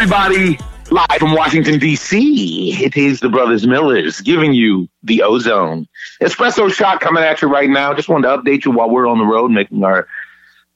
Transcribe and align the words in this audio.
everybody. 0.00 0.58
Live 0.90 1.18
from 1.18 1.34
Washington, 1.34 1.78
D.C., 1.78 2.82
it 2.82 2.96
is 2.96 3.20
the 3.20 3.28
Brothers 3.28 3.66
Millers 3.66 4.22
giving 4.22 4.54
you 4.54 4.88
the 5.02 5.22
ozone. 5.22 5.86
Espresso 6.22 6.72
shot 6.72 7.02
coming 7.02 7.22
at 7.22 7.42
you 7.42 7.48
right 7.48 7.68
now. 7.68 7.92
Just 7.92 8.08
wanted 8.08 8.28
to 8.28 8.38
update 8.38 8.64
you 8.64 8.70
while 8.70 8.88
we're 8.88 9.06
on 9.06 9.18
the 9.18 9.26
road 9.26 9.50
making 9.50 9.84
our 9.84 10.08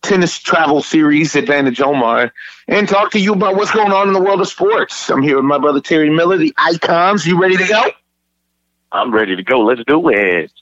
tennis 0.03 0.39
travel 0.39 0.83
series, 0.83 1.35
Advantage 1.37 1.81
Omar, 1.81 2.35
and 2.69 2.87
talk 2.87 3.13
to 3.13 3.19
you 3.19 3.33
about 3.33 3.57
what's 3.57 3.71
going 3.71 3.93
on 3.93 4.09
in 4.09 4.13
the 4.13 4.21
world 4.21 4.43
of 4.43 4.49
sports. 4.49 5.09
I'm 5.09 5.23
here 5.23 5.37
with 5.37 5.47
my 5.47 5.57
brother 5.57 5.81
Terry 5.81 6.11
Miller, 6.11 6.37
the 6.37 6.53
Icons. 6.59 7.27
You 7.27 7.41
ready 7.41 7.57
to 7.57 7.67
go? 7.67 7.83
I'm 8.93 9.11
ready 9.11 9.37
to 9.37 9.43
go. 9.43 9.61
Let's 9.61 9.85
do 9.87 10.07
it. 10.11 10.53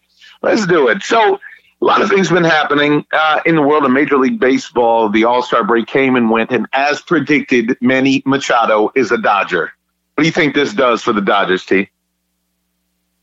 Let's 0.40 0.68
do 0.68 0.86
it. 0.86 1.02
So, 1.02 1.40
a 1.82 1.84
lot 1.84 2.00
of 2.00 2.08
things 2.08 2.30
been 2.30 2.44
happening 2.44 3.04
uh, 3.12 3.40
in 3.44 3.56
the 3.56 3.62
world 3.62 3.84
of 3.84 3.90
Major 3.90 4.16
League 4.16 4.38
Baseball. 4.38 5.08
The 5.08 5.24
All 5.24 5.42
Star 5.42 5.64
break 5.64 5.88
came 5.88 6.14
and 6.14 6.30
went, 6.30 6.52
and 6.52 6.68
as 6.72 7.02
predicted, 7.02 7.76
Manny 7.80 8.22
Machado 8.24 8.92
is 8.94 9.10
a 9.10 9.18
Dodger. 9.18 9.72
What 10.14 10.22
do 10.22 10.26
you 10.26 10.32
think 10.32 10.54
this 10.54 10.72
does 10.72 11.02
for 11.02 11.12
the 11.12 11.20
Dodgers, 11.20 11.66
T? 11.66 11.90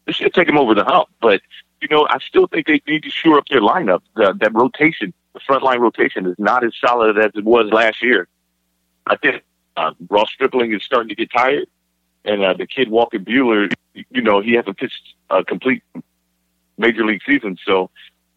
This 0.05 0.18
should 0.18 0.34
take 0.34 0.48
them 0.48 0.58
over 0.58 0.76
the 0.76 0.84
hump, 0.84 1.08
but 1.22 1.41
you 1.82 1.88
know, 1.88 2.05
I 2.09 2.20
still 2.20 2.48
think 2.48 2.68
they 2.68 2.82
need 2.85 3.04
to 3.04 3.09
shore 3.09 3.38
up 3.38 3.48
their 3.49 3.62
lineup. 3.62 4.02
The, 4.18 4.34
that 4.41 4.54
rotation, 4.54 5.13
the 5.34 5.40
front 5.40 5.63
line 5.63 5.80
rotation, 5.80 6.26
is 6.26 6.35
not 6.38 6.66
as 6.66 6.73
solid 6.85 7.18
as 7.18 7.32
it 7.35 7.46
was 7.46 7.71
last 7.71 8.04
year. 8.04 8.27
I 9.07 9.16
think 9.16 9.41
uh, 9.77 9.94
Ross 10.10 10.32
Stripling 10.32 10.73
is 10.73 10.84
starting 10.84 11.07
to 11.07 11.16
get 11.16 11.32
tired, 11.32 11.68
and 12.26 12.44
uh, 12.44 12.54
the 12.55 12.68
kid 12.68 12.90
Walker 12.90 13.20
Buehler, 13.20 13.71
you 13.94 14.21
know, 14.21 14.41
he 14.41 14.54
hasn't 14.54 14.77
pitched 14.77 15.13
a 15.30 15.46
complete 15.46 15.82
major 16.77 17.05
league 17.05 17.21
season, 17.26 17.57
so 17.66 17.90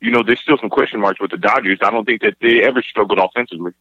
you 0.02 0.10
know, 0.10 0.22
there's 0.22 0.40
still 0.40 0.58
some 0.58 0.68
question 0.68 1.00
marks 1.00 1.20
with 1.20 1.30
the 1.30 1.38
Dodgers. 1.38 1.78
I 1.80 1.90
don't 1.90 2.04
think 2.04 2.22
that 2.22 2.34
they 2.40 2.62
ever 2.62 2.82
struggled 2.82 3.18
offensively. 3.18 3.72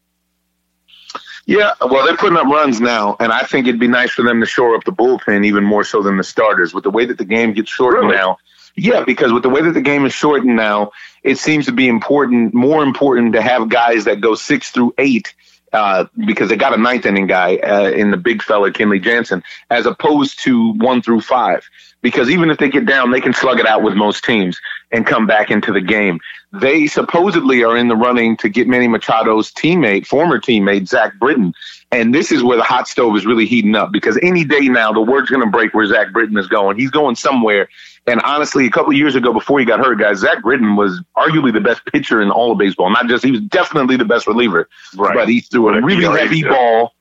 Yeah, 1.47 1.71
well, 1.81 2.05
they're 2.05 2.15
putting 2.15 2.37
up 2.37 2.45
runs 2.45 2.79
now, 2.79 3.17
and 3.19 3.31
I 3.31 3.43
think 3.43 3.67
it'd 3.67 3.79
be 3.79 3.87
nice 3.87 4.11
for 4.11 4.21
them 4.21 4.39
to 4.39 4.45
shore 4.45 4.75
up 4.75 4.83
the 4.83 4.91
bullpen 4.91 5.43
even 5.43 5.63
more 5.63 5.83
so 5.83 6.03
than 6.03 6.17
the 6.17 6.23
starters. 6.23 6.73
With 6.73 6.83
the 6.83 6.91
way 6.91 7.05
that 7.05 7.17
the 7.17 7.25
game 7.25 7.53
gets 7.53 7.71
shortened 7.71 8.05
really? 8.05 8.17
now, 8.17 8.37
yeah, 8.75 9.03
because 9.03 9.33
with 9.33 9.43
the 9.43 9.49
way 9.49 9.61
that 9.61 9.71
the 9.71 9.81
game 9.81 10.05
is 10.05 10.13
shortened 10.13 10.55
now, 10.55 10.91
it 11.23 11.39
seems 11.39 11.65
to 11.65 11.71
be 11.71 11.87
important, 11.87 12.53
more 12.53 12.83
important 12.83 13.33
to 13.33 13.41
have 13.41 13.69
guys 13.69 14.05
that 14.05 14.21
go 14.21 14.35
six 14.35 14.69
through 14.69 14.93
eight 14.99 15.33
uh, 15.73 16.05
because 16.25 16.49
they 16.49 16.55
got 16.55 16.73
a 16.73 16.81
ninth 16.81 17.05
inning 17.05 17.27
guy 17.27 17.57
uh, 17.57 17.89
in 17.89 18.11
the 18.11 18.17
big 18.17 18.41
fella 18.41 18.71
Kenley 18.71 19.01
Jansen, 19.01 19.43
as 19.69 19.85
opposed 19.85 20.43
to 20.43 20.73
one 20.73 21.01
through 21.01 21.21
five. 21.21 21.67
Because 22.01 22.29
even 22.29 22.49
if 22.49 22.57
they 22.57 22.69
get 22.69 22.85
down, 22.85 23.11
they 23.11 23.21
can 23.21 23.33
slug 23.33 23.59
it 23.59 23.67
out 23.67 23.83
with 23.83 23.93
most 23.93 24.23
teams 24.23 24.59
and 24.91 25.05
come 25.05 25.27
back 25.27 25.51
into 25.51 25.71
the 25.71 25.81
game. 25.81 26.19
They 26.51 26.87
supposedly 26.87 27.63
are 27.63 27.77
in 27.77 27.87
the 27.87 27.95
running 27.95 28.37
to 28.37 28.49
get 28.49 28.67
Manny 28.67 28.87
Machado's 28.87 29.51
teammate, 29.51 30.07
former 30.07 30.39
teammate 30.39 30.87
Zach 30.87 31.13
Britton, 31.19 31.53
and 31.91 32.13
this 32.13 32.31
is 32.31 32.43
where 32.43 32.57
the 32.57 32.63
hot 32.63 32.87
stove 32.87 33.15
is 33.17 33.25
really 33.25 33.45
heating 33.45 33.75
up 33.75 33.91
because 33.91 34.17
any 34.21 34.43
day 34.43 34.67
now 34.67 34.91
the 34.91 35.01
word's 35.01 35.29
going 35.29 35.43
to 35.43 35.49
break 35.49 35.73
where 35.73 35.85
Zach 35.85 36.11
Britton 36.13 36.37
is 36.37 36.47
going. 36.47 36.77
He's 36.77 36.91
going 36.91 37.15
somewhere 37.15 37.67
and 38.07 38.19
honestly, 38.23 38.65
a 38.65 38.71
couple 38.71 38.91
of 38.91 38.97
years 38.97 39.15
ago, 39.15 39.31
before 39.31 39.59
he 39.59 39.65
got 39.65 39.79
hurt, 39.79 39.99
guys, 39.99 40.19
Zach 40.19 40.41
Britton 40.41 40.75
was 40.75 41.01
arguably 41.15 41.53
the 41.53 41.61
best 41.61 41.85
pitcher 41.85 42.21
in 42.21 42.31
all 42.31 42.51
of 42.51 42.57
baseball. 42.57 42.89
Not 42.89 43.07
just 43.07 43.23
he 43.23 43.31
was 43.31 43.41
definitely 43.41 43.95
the 43.95 44.05
best 44.05 44.25
reliever, 44.25 44.67
right. 44.95 45.13
but 45.13 45.29
he 45.29 45.41
threw 45.41 45.69
a 45.69 45.81
really 45.81 46.05
heavy 46.19 46.43
ball. 46.43 46.93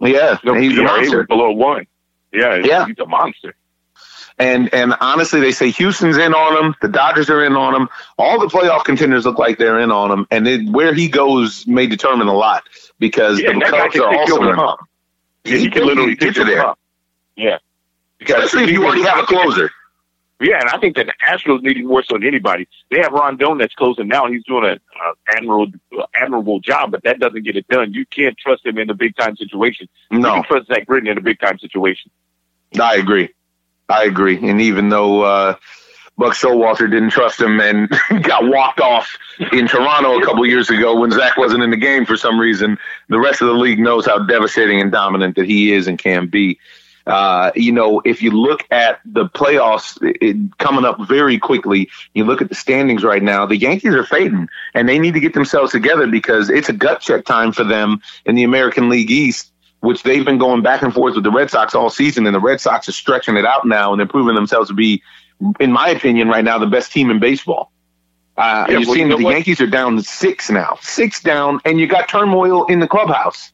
Yeah, 0.00 0.38
no, 0.44 0.54
he's 0.54 0.76
a 0.78 0.82
monster. 0.82 1.24
below 1.24 1.52
one. 1.52 1.86
Yeah, 2.32 2.56
yeah, 2.56 2.86
he's 2.86 2.98
a 2.98 3.06
monster. 3.06 3.54
And 4.38 4.74
and 4.74 4.94
honestly, 5.00 5.40
they 5.40 5.52
say 5.52 5.70
Houston's 5.70 6.16
in 6.16 6.34
on 6.34 6.64
him. 6.64 6.74
The 6.82 6.88
Dodgers 6.88 7.30
are 7.30 7.44
in 7.44 7.54
on 7.54 7.74
him. 7.74 7.88
All 8.18 8.40
the 8.40 8.46
playoff 8.46 8.84
contenders 8.84 9.24
look 9.24 9.38
like 9.38 9.58
they're 9.58 9.78
in 9.78 9.92
on 9.92 10.10
him. 10.10 10.26
And 10.30 10.48
it, 10.48 10.68
where 10.68 10.92
he 10.92 11.08
goes 11.08 11.66
may 11.66 11.86
determine 11.86 12.26
a 12.26 12.34
lot 12.34 12.64
because 12.98 13.40
yeah, 13.40 13.52
the 13.52 13.60
Cubs 13.60 13.96
are 13.96 14.14
also 14.14 14.42
in 14.42 14.58
on 14.58 14.78
him. 14.78 14.86
Yeah, 15.44 15.56
he, 15.56 15.64
he 15.64 15.70
can 15.70 15.86
literally 15.86 16.16
get 16.16 16.36
you 16.36 16.44
there. 16.44 16.74
Yeah, 17.36 17.58
especially 18.20 18.64
if 18.64 18.70
you 18.70 18.84
already 18.84 19.02
have 19.02 19.20
a 19.20 19.26
closer. 19.26 19.70
Yeah, 20.40 20.60
and 20.60 20.68
I 20.68 20.78
think 20.78 20.96
that 20.96 21.06
the 21.06 21.14
Astros 21.24 21.62
need 21.62 21.76
him 21.76 21.86
more 21.86 22.02
so 22.02 22.14
than 22.14 22.26
anybody. 22.26 22.66
They 22.90 22.98
have 23.00 23.12
Rondon 23.12 23.58
that's 23.58 23.74
closing 23.74 24.08
now. 24.08 24.24
And 24.24 24.34
he's 24.34 24.44
doing 24.44 24.64
an 24.64 24.80
uh, 25.00 25.12
admirable, 25.28 25.72
uh, 25.96 26.06
admirable 26.14 26.58
job, 26.58 26.90
but 26.90 27.04
that 27.04 27.20
doesn't 27.20 27.44
get 27.44 27.56
it 27.56 27.68
done. 27.68 27.94
You 27.94 28.04
can't 28.04 28.36
trust 28.36 28.66
him 28.66 28.78
in 28.78 28.90
a 28.90 28.94
big 28.94 29.16
time 29.16 29.36
situation. 29.36 29.88
No. 30.10 30.18
You 30.18 30.34
can 30.34 30.44
trust 30.44 30.66
Zach 30.66 30.86
Britton 30.86 31.08
in 31.08 31.18
a 31.18 31.20
big 31.20 31.38
time 31.38 31.58
situation. 31.60 32.10
I 32.78 32.96
agree. 32.96 33.30
I 33.88 34.04
agree. 34.04 34.48
And 34.48 34.60
even 34.60 34.88
though 34.88 35.22
uh, 35.22 35.56
Buck 36.16 36.34
Showalter 36.34 36.90
didn't 36.90 37.10
trust 37.10 37.40
him 37.40 37.60
and 37.60 37.88
got 38.22 38.44
walked 38.44 38.80
off 38.80 39.16
in 39.52 39.66
Toronto 39.66 40.18
a 40.18 40.24
couple 40.24 40.46
years 40.46 40.70
ago 40.70 40.98
when 40.98 41.10
Zach 41.10 41.36
wasn't 41.36 41.62
in 41.62 41.70
the 41.70 41.76
game 41.76 42.06
for 42.06 42.16
some 42.16 42.38
reason, 42.38 42.78
the 43.08 43.18
rest 43.18 43.42
of 43.42 43.48
the 43.48 43.54
league 43.54 43.78
knows 43.78 44.06
how 44.06 44.18
devastating 44.18 44.80
and 44.80 44.92
dominant 44.92 45.36
that 45.36 45.46
he 45.46 45.72
is 45.72 45.86
and 45.86 45.98
can 45.98 46.26
be. 46.26 46.58
Uh, 47.06 47.50
you 47.54 47.70
know, 47.70 48.00
if 48.06 48.22
you 48.22 48.30
look 48.30 48.64
at 48.70 48.98
the 49.04 49.26
playoffs 49.26 49.98
it, 50.00 50.36
coming 50.58 50.86
up 50.86 50.98
very 51.06 51.38
quickly, 51.38 51.90
you 52.14 52.24
look 52.24 52.40
at 52.40 52.48
the 52.48 52.54
standings 52.54 53.04
right 53.04 53.22
now, 53.22 53.44
the 53.44 53.58
Yankees 53.58 53.92
are 53.92 54.04
fading 54.04 54.48
and 54.72 54.88
they 54.88 54.98
need 54.98 55.12
to 55.12 55.20
get 55.20 55.34
themselves 55.34 55.72
together 55.72 56.06
because 56.06 56.48
it's 56.48 56.70
a 56.70 56.72
gut 56.72 57.00
check 57.00 57.26
time 57.26 57.52
for 57.52 57.64
them 57.64 58.00
in 58.24 58.36
the 58.36 58.42
American 58.42 58.88
League 58.88 59.10
East, 59.10 59.52
which 59.84 60.02
they've 60.02 60.24
been 60.24 60.38
going 60.38 60.62
back 60.62 60.82
and 60.82 60.92
forth 60.92 61.14
with 61.14 61.24
the 61.24 61.30
Red 61.30 61.50
Sox 61.50 61.74
all 61.74 61.90
season. 61.90 62.26
And 62.26 62.34
the 62.34 62.40
Red 62.40 62.60
Sox 62.60 62.88
are 62.88 62.92
stretching 62.92 63.36
it 63.36 63.44
out 63.44 63.66
now 63.66 63.92
and 63.92 64.00
they're 64.00 64.06
proving 64.06 64.34
themselves 64.34 64.68
to 64.68 64.74
be, 64.74 65.02
in 65.60 65.70
my 65.70 65.90
opinion, 65.90 66.28
right 66.28 66.44
now, 66.44 66.58
the 66.58 66.66
best 66.66 66.92
team 66.92 67.10
in 67.10 67.20
baseball. 67.20 67.70
Uh, 68.36 68.66
yeah, 68.66 68.78
you're 68.78 68.80
well, 68.80 68.94
seeing 68.94 69.06
you 69.06 69.10
know 69.10 69.18
the 69.18 69.24
what? 69.24 69.34
Yankees 69.34 69.60
are 69.60 69.66
down 69.66 70.02
six 70.02 70.50
now, 70.50 70.78
six 70.80 71.22
down, 71.22 71.60
and 71.64 71.78
you 71.78 71.86
got 71.86 72.08
turmoil 72.08 72.64
in 72.66 72.80
the 72.80 72.88
clubhouse. 72.88 73.52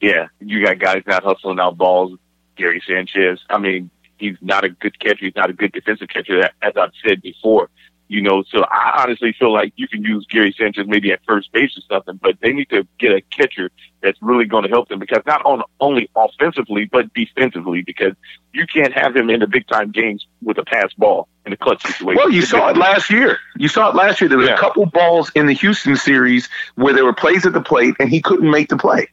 Yeah, 0.00 0.26
you 0.40 0.64
got 0.64 0.80
guys 0.80 1.02
not 1.06 1.22
hustling 1.22 1.60
out 1.60 1.78
balls. 1.78 2.18
Gary 2.56 2.82
Sanchez. 2.86 3.40
I 3.48 3.58
mean, 3.58 3.90
he's 4.18 4.36
not 4.40 4.64
a 4.64 4.68
good 4.68 4.98
catcher. 4.98 5.26
He's 5.26 5.36
not 5.36 5.48
a 5.48 5.52
good 5.52 5.72
defensive 5.72 6.08
catcher, 6.08 6.50
as 6.60 6.72
I've 6.76 6.90
said 7.06 7.22
before. 7.22 7.70
You 8.12 8.20
know, 8.20 8.42
so 8.42 8.62
I 8.64 9.02
honestly 9.02 9.32
feel 9.32 9.54
like 9.54 9.72
you 9.76 9.88
can 9.88 10.02
use 10.04 10.26
Gary 10.28 10.54
Sanchez 10.58 10.86
maybe 10.86 11.12
at 11.12 11.20
first 11.26 11.50
base 11.50 11.78
or 11.78 11.80
something, 11.90 12.20
but 12.22 12.36
they 12.42 12.52
need 12.52 12.68
to 12.68 12.86
get 12.98 13.12
a 13.12 13.22
catcher 13.22 13.70
that's 14.02 14.18
really 14.20 14.44
going 14.44 14.64
to 14.64 14.68
help 14.68 14.90
them 14.90 14.98
because 14.98 15.22
not 15.24 15.42
on, 15.46 15.62
only 15.80 16.10
offensively 16.14 16.84
but 16.84 17.10
defensively 17.14 17.80
because 17.80 18.12
you 18.52 18.66
can't 18.66 18.92
have 18.92 19.16
him 19.16 19.30
in 19.30 19.40
the 19.40 19.46
big 19.46 19.66
time 19.66 19.90
games 19.90 20.26
with 20.42 20.58
a 20.58 20.62
pass 20.62 20.92
ball 20.92 21.26
in 21.46 21.54
a 21.54 21.56
clutch 21.56 21.80
situation. 21.80 22.16
Well, 22.16 22.30
you 22.30 22.42
saw 22.42 22.68
it 22.68 22.76
last 22.76 23.08
year. 23.08 23.38
You 23.56 23.68
saw 23.68 23.88
it 23.88 23.94
last 23.94 24.20
year. 24.20 24.28
There 24.28 24.36
was 24.36 24.48
yeah. 24.48 24.56
a 24.56 24.58
couple 24.58 24.84
balls 24.84 25.32
in 25.34 25.46
the 25.46 25.54
Houston 25.54 25.96
series 25.96 26.50
where 26.74 26.92
there 26.92 27.06
were 27.06 27.14
plays 27.14 27.46
at 27.46 27.54
the 27.54 27.62
plate 27.62 27.94
and 27.98 28.10
he 28.10 28.20
couldn't 28.20 28.50
make 28.50 28.68
the 28.68 28.76
play 28.76 29.08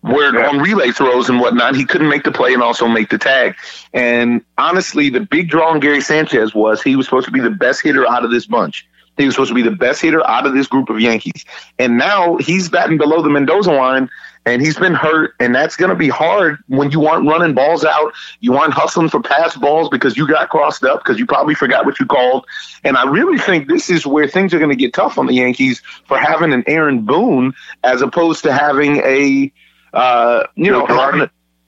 where 0.00 0.34
yeah. 0.34 0.48
on 0.48 0.58
relay 0.58 0.90
throws 0.90 1.28
and 1.28 1.40
whatnot, 1.40 1.74
he 1.74 1.84
couldn't 1.84 2.08
make 2.08 2.24
the 2.24 2.32
play 2.32 2.54
and 2.54 2.62
also 2.62 2.86
make 2.86 3.10
the 3.10 3.18
tag. 3.18 3.56
And 3.92 4.44
honestly, 4.56 5.10
the 5.10 5.20
big 5.20 5.48
draw 5.48 5.70
on 5.70 5.80
Gary 5.80 6.00
Sanchez 6.00 6.54
was 6.54 6.82
he 6.82 6.96
was 6.96 7.06
supposed 7.06 7.26
to 7.26 7.32
be 7.32 7.40
the 7.40 7.50
best 7.50 7.82
hitter 7.82 8.06
out 8.08 8.24
of 8.24 8.30
this 8.30 8.46
bunch. 8.46 8.86
He 9.16 9.24
was 9.26 9.34
supposed 9.34 9.48
to 9.48 9.54
be 9.54 9.62
the 9.62 9.72
best 9.72 10.00
hitter 10.00 10.24
out 10.26 10.46
of 10.46 10.54
this 10.54 10.68
group 10.68 10.88
of 10.88 11.00
Yankees. 11.00 11.44
And 11.78 11.98
now 11.98 12.36
he's 12.36 12.68
batting 12.68 12.98
below 12.98 13.20
the 13.20 13.28
Mendoza 13.28 13.72
line 13.72 14.08
and 14.46 14.62
he's 14.62 14.78
been 14.78 14.94
hurt. 14.94 15.34
And 15.40 15.52
that's 15.52 15.74
going 15.74 15.90
to 15.90 15.96
be 15.96 16.08
hard 16.08 16.58
when 16.68 16.92
you 16.92 17.06
aren't 17.06 17.28
running 17.28 17.52
balls 17.52 17.84
out. 17.84 18.12
You 18.38 18.54
aren't 18.54 18.74
hustling 18.74 19.08
for 19.08 19.20
pass 19.20 19.56
balls 19.56 19.88
because 19.88 20.16
you 20.16 20.28
got 20.28 20.48
crossed 20.50 20.84
up 20.84 21.00
because 21.00 21.18
you 21.18 21.26
probably 21.26 21.56
forgot 21.56 21.84
what 21.84 21.98
you 21.98 22.06
called. 22.06 22.46
And 22.84 22.96
I 22.96 23.10
really 23.10 23.38
think 23.38 23.66
this 23.66 23.90
is 23.90 24.06
where 24.06 24.28
things 24.28 24.54
are 24.54 24.58
going 24.58 24.70
to 24.70 24.76
get 24.76 24.94
tough 24.94 25.18
on 25.18 25.26
the 25.26 25.34
Yankees 25.34 25.82
for 26.04 26.16
having 26.16 26.52
an 26.52 26.62
Aaron 26.68 27.04
Boone 27.04 27.54
as 27.82 28.02
opposed 28.02 28.44
to 28.44 28.52
having 28.52 28.98
a, 28.98 29.52
uh, 29.92 30.44
you 30.54 30.70
know, 30.70 30.86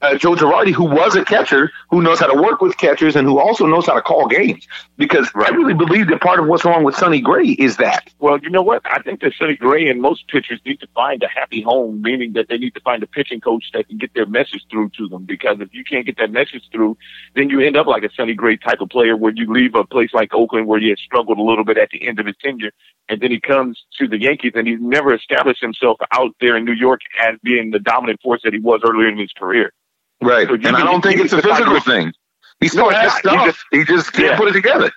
uh, 0.03 0.17
Joe 0.17 0.35
Girardi, 0.35 0.73
who 0.73 0.85
was 0.85 1.15
a 1.15 1.25
catcher, 1.25 1.71
who 1.91 2.01
knows 2.01 2.21
how 2.21 2.27
to 2.27 2.41
work 2.41 2.61
with 2.61 2.77
catchers, 2.79 3.17
and 3.17 3.27
who 3.27 3.39
also 3.39 3.67
knows 3.67 3.87
how 3.87 3.95
to 3.95 4.03
call 4.03 4.27
games. 4.27 4.67
Because 4.97 5.31
right. 5.35 5.53
I 5.53 5.55
really 5.55 5.75
believe 5.75 6.09
that 6.09 6.21
part 6.21 6.41
of 6.41 6.47
what's 6.47 6.65
wrong 6.65 6.85
with 6.85 6.95
Sonny 6.95 7.21
Gray 7.21 7.49
is 7.49 7.77
that. 7.77 8.11
Well, 8.19 8.39
you 8.39 8.51
know 8.51 8.63
what? 8.63 8.83
I 8.85 9.03
think 9.03 9.21
that 9.21 9.35
Sonny 9.39 9.57
Gray 9.57 9.89
and 9.89 10.01
most 10.01 10.29
pitchers 10.29 10.61
need 10.65 10.81
to 10.81 10.87
find 10.95 11.23
a 11.23 11.29
happy 11.29 11.61
home, 11.61 12.01
meaning 12.03 12.33
that 12.33 12.49
they 12.49 12.59
need 12.59 12.75
to 12.75 12.81
find 12.81 13.03
a 13.03 13.07
pitching 13.07 13.41
coach 13.41 13.71
that 13.73 13.89
can 13.89 13.99
get 13.99 14.15
their 14.15 14.27
message 14.27 14.65
through 14.71 14.91
to 14.97 15.09
them. 15.09 15.25
Because 15.25 15.61
if 15.61 15.73
you 15.75 15.85
can't 15.85 16.07
get 16.07 16.17
that 16.19 16.31
message 16.31 16.65
through, 16.73 16.97
then 17.35 17.51
you 17.51 17.61
end 17.61 17.77
up 17.77 17.87
like 17.87 18.03
a 18.03 18.11
Sonny 18.15 18.35
Gray 18.35 18.57
type 18.57 18.81
of 18.81 18.89
player, 18.89 19.17
where 19.17 19.33
you 19.35 19.53
leave 19.53 19.75
a 19.75 19.85
place 19.85 20.11
like 20.15 20.33
Oakland, 20.35 20.67
where 20.67 20.81
he 20.81 20.89
had 20.89 20.99
struggled 20.99 21.39
a 21.39 21.43
little 21.43 21.65
bit 21.65 21.77
at 21.77 21.91
the 21.91 22.07
end 22.07 22.19
of 22.19 22.27
his 22.27 22.37
tenure, 22.43 22.73
and 23.09 23.21
then 23.21 23.31
he 23.31 23.41
comes 23.41 23.85
to 23.99 24.09
the 24.09 24.19
Yankees, 24.19 24.53
and 24.55 24.67
he's 24.67 24.81
never 24.81 25.13
established 25.15 25.61
himself 25.61 25.99
out 26.13 26.35
there 26.41 26.57
in 26.57 26.65
New 26.65 26.73
York 26.73 27.01
as 27.21 27.37
being 27.43 27.71
the 27.71 27.79
dominant 27.79 28.21
force 28.23 28.41
that 28.45 28.53
he 28.53 28.61
was 28.61 28.81
earlier 28.85 29.09
in 29.09 29.19
his 29.19 29.33
career. 29.33 29.73
Right. 30.21 30.47
So 30.47 30.55
and 30.55 30.77
I 30.77 30.85
don't 30.85 31.03
think 31.03 31.21
it's 31.21 31.33
a 31.33 31.43
physical 31.43 31.81
thing. 31.81 32.13
He 32.61 32.69
still 32.69 32.91
no, 32.91 33.09
stuff. 33.09 33.23
He 33.23 33.47
just, 33.47 33.65
he 33.71 33.85
just 33.85 34.13
can't 34.13 34.33
yeah. 34.33 34.37
put 34.37 34.49
it 34.49 34.53
together. 34.53 34.91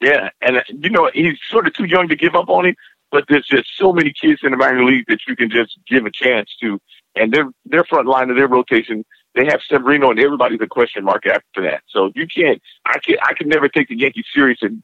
Yeah, 0.00 0.30
and 0.40 0.56
uh, 0.56 0.62
you 0.68 0.88
know 0.88 1.10
he's 1.12 1.38
sort 1.50 1.66
of 1.66 1.74
too 1.74 1.84
young 1.84 2.08
to 2.08 2.16
give 2.16 2.34
up 2.34 2.48
on 2.48 2.64
it, 2.64 2.76
but 3.10 3.24
there's 3.28 3.46
just 3.46 3.68
so 3.76 3.92
many 3.92 4.12
kids 4.12 4.40
in 4.42 4.52
the 4.52 4.56
minor 4.56 4.82
league 4.82 5.04
that 5.08 5.20
you 5.28 5.36
can 5.36 5.50
just 5.50 5.78
give 5.86 6.06
a 6.06 6.10
chance 6.10 6.56
to, 6.62 6.80
and 7.14 7.32
their 7.32 7.50
their 7.66 7.84
front 7.84 8.08
line 8.08 8.30
of 8.30 8.36
their 8.36 8.48
rotation, 8.48 9.04
they 9.34 9.44
have 9.44 9.60
Severino, 9.68 10.10
and 10.10 10.18
everybody's 10.18 10.60
a 10.62 10.66
question 10.66 11.04
mark 11.04 11.26
after 11.26 11.62
that. 11.62 11.82
So 11.86 12.12
you 12.14 12.26
can't, 12.26 12.62
I 12.86 12.98
can, 12.98 13.16
I 13.22 13.34
can 13.34 13.48
never 13.48 13.68
take 13.68 13.88
the 13.88 13.98
Yankees 13.98 14.24
serious. 14.32 14.62
And 14.62 14.82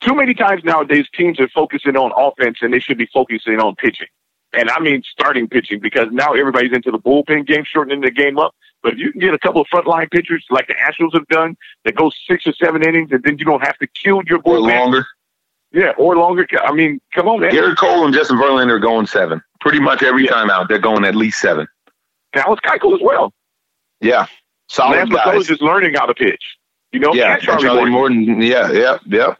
too 0.00 0.14
many 0.14 0.32
times 0.32 0.64
nowadays, 0.64 1.06
teams 1.14 1.38
are 1.40 1.48
focusing 1.48 1.96
on 1.96 2.10
offense, 2.16 2.58
and 2.62 2.72
they 2.72 2.80
should 2.80 2.98
be 2.98 3.08
focusing 3.12 3.60
on 3.60 3.74
pitching 3.74 4.08
and 4.56 4.70
I 4.70 4.80
mean 4.80 5.02
starting 5.10 5.48
pitching 5.48 5.80
because 5.80 6.08
now 6.10 6.32
everybody's 6.32 6.72
into 6.72 6.90
the 6.90 6.98
bullpen 6.98 7.46
game, 7.46 7.64
shortening 7.64 8.00
the 8.00 8.10
game 8.10 8.38
up. 8.38 8.54
But 8.84 8.92
if 8.92 8.98
you 8.98 9.10
can 9.12 9.20
get 9.20 9.32
a 9.32 9.38
couple 9.38 9.62
of 9.62 9.66
frontline 9.72 10.10
pitchers 10.10 10.44
like 10.50 10.68
the 10.68 10.74
Astros 10.74 11.14
have 11.14 11.26
done 11.28 11.56
that 11.84 11.96
go 11.96 12.12
six 12.28 12.46
or 12.46 12.52
seven 12.52 12.86
innings, 12.86 13.10
and 13.12 13.24
then 13.24 13.38
you 13.38 13.46
don't 13.46 13.64
have 13.64 13.78
to 13.78 13.86
kill 13.86 14.20
your 14.26 14.40
bullpen. 14.40 14.46
Or 14.46 14.60
longer. 14.60 15.06
Yeah, 15.72 15.92
or 15.96 16.14
longer. 16.16 16.46
I 16.62 16.72
mean, 16.72 17.00
come 17.14 17.26
on, 17.26 17.40
man. 17.40 17.50
Gerrit 17.50 17.78
Cole 17.78 18.04
and 18.04 18.14
Justin 18.14 18.36
Verlander 18.36 18.72
are 18.72 18.78
going 18.78 19.06
seven. 19.06 19.42
Pretty 19.60 19.80
much 19.80 20.02
every 20.02 20.24
yeah. 20.24 20.30
time 20.30 20.50
out, 20.50 20.68
they're 20.68 20.78
going 20.78 21.04
at 21.04 21.16
least 21.16 21.40
seven. 21.40 21.66
Dallas 22.34 22.60
Keuchel 22.62 22.94
as 22.94 23.00
well. 23.02 23.32
Yeah, 24.02 24.26
solid 24.68 24.96
Lance 24.96 25.14
guys. 25.14 25.40
is 25.40 25.46
just 25.46 25.62
learning 25.62 25.94
how 25.94 26.04
to 26.04 26.14
pitch. 26.14 26.42
You 26.92 27.00
know, 27.00 27.14
yeah, 27.14 27.38
Charlie, 27.38 27.62
Charlie 27.62 27.90
Morton. 27.90 28.26
Morton. 28.26 28.42
Yeah, 28.42 28.70
yeah, 28.70 28.98
yeah. 29.06 29.34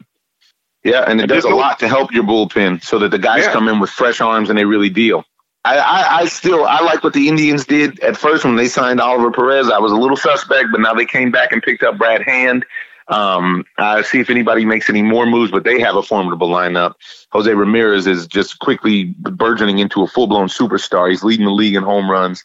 Yeah, 0.83 1.03
and 1.07 1.19
it 1.19 1.23
and 1.23 1.29
does 1.29 1.45
a 1.45 1.49
lot 1.49 1.79
to 1.79 1.87
help 1.87 2.11
your 2.11 2.23
bullpen 2.23 2.83
so 2.83 2.99
that 2.99 3.09
the 3.11 3.19
guys 3.19 3.43
yeah. 3.45 3.53
come 3.53 3.67
in 3.67 3.79
with 3.79 3.91
fresh 3.91 4.21
arms 4.21 4.49
and 4.49 4.57
they 4.57 4.65
really 4.65 4.89
deal. 4.89 5.23
I, 5.65 5.77
I, 5.77 6.17
I, 6.19 6.25
still 6.25 6.65
I 6.65 6.81
like 6.81 7.03
what 7.03 7.13
the 7.13 7.27
Indians 7.27 7.65
did 7.65 7.99
at 8.01 8.15
first 8.15 8.45
when 8.45 8.55
they 8.55 8.67
signed 8.67 9.01
Oliver 9.01 9.31
Perez. 9.31 9.69
I 9.69 9.79
was 9.79 9.91
a 9.91 9.95
little 9.95 10.17
suspect, 10.17 10.69
but 10.71 10.79
now 10.79 10.93
they 10.93 11.05
came 11.05 11.31
back 11.31 11.51
and 11.51 11.61
picked 11.61 11.81
up 11.83 11.97
Brad 11.97 12.21
Hand. 12.21 12.65
Um, 13.07 13.65
I 13.77 14.01
see 14.01 14.19
if 14.19 14.29
anybody 14.29 14.65
makes 14.65 14.89
any 14.89 15.01
more 15.01 15.25
moves, 15.25 15.51
but 15.51 15.63
they 15.63 15.79
have 15.79 15.95
a 15.95 16.03
formidable 16.03 16.49
lineup. 16.49 16.95
Jose 17.31 17.51
Ramirez 17.51 18.07
is 18.07 18.27
just 18.27 18.59
quickly 18.59 19.15
burgeoning 19.17 19.79
into 19.79 20.03
a 20.03 20.07
full 20.07 20.27
blown 20.27 20.47
superstar. 20.47 21.09
He's 21.09 21.23
leading 21.23 21.45
the 21.45 21.51
league 21.51 21.75
in 21.75 21.83
home 21.83 22.09
runs. 22.09 22.43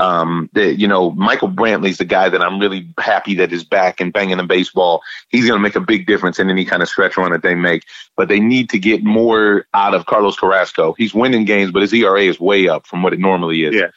Um, 0.00 0.50
the, 0.52 0.74
you 0.74 0.88
know, 0.88 1.10
Michael 1.10 1.48
Brantley's 1.48 1.98
the 1.98 2.04
guy 2.04 2.28
that 2.28 2.42
I'm 2.42 2.58
really 2.58 2.92
happy 2.98 3.34
that 3.36 3.52
is 3.52 3.64
back 3.64 4.00
and 4.00 4.12
banging 4.12 4.36
the 4.36 4.44
baseball. 4.44 5.02
He's 5.28 5.46
going 5.46 5.58
to 5.58 5.62
make 5.62 5.76
a 5.76 5.80
big 5.80 6.06
difference 6.06 6.38
in 6.38 6.50
any 6.50 6.64
kind 6.64 6.82
of 6.82 6.88
stretch 6.88 7.16
run 7.16 7.32
that 7.32 7.42
they 7.42 7.54
make. 7.54 7.84
But 8.16 8.28
they 8.28 8.40
need 8.40 8.70
to 8.70 8.78
get 8.78 9.04
more 9.04 9.66
out 9.74 9.94
of 9.94 10.06
Carlos 10.06 10.38
Carrasco. 10.38 10.94
He's 10.94 11.14
winning 11.14 11.44
games, 11.44 11.72
but 11.72 11.82
his 11.82 11.92
ERA 11.92 12.22
is 12.22 12.40
way 12.40 12.68
up 12.68 12.86
from 12.86 13.02
what 13.02 13.12
it 13.12 13.18
normally 13.18 13.64
is. 13.64 13.74
Yeah. 13.74 13.90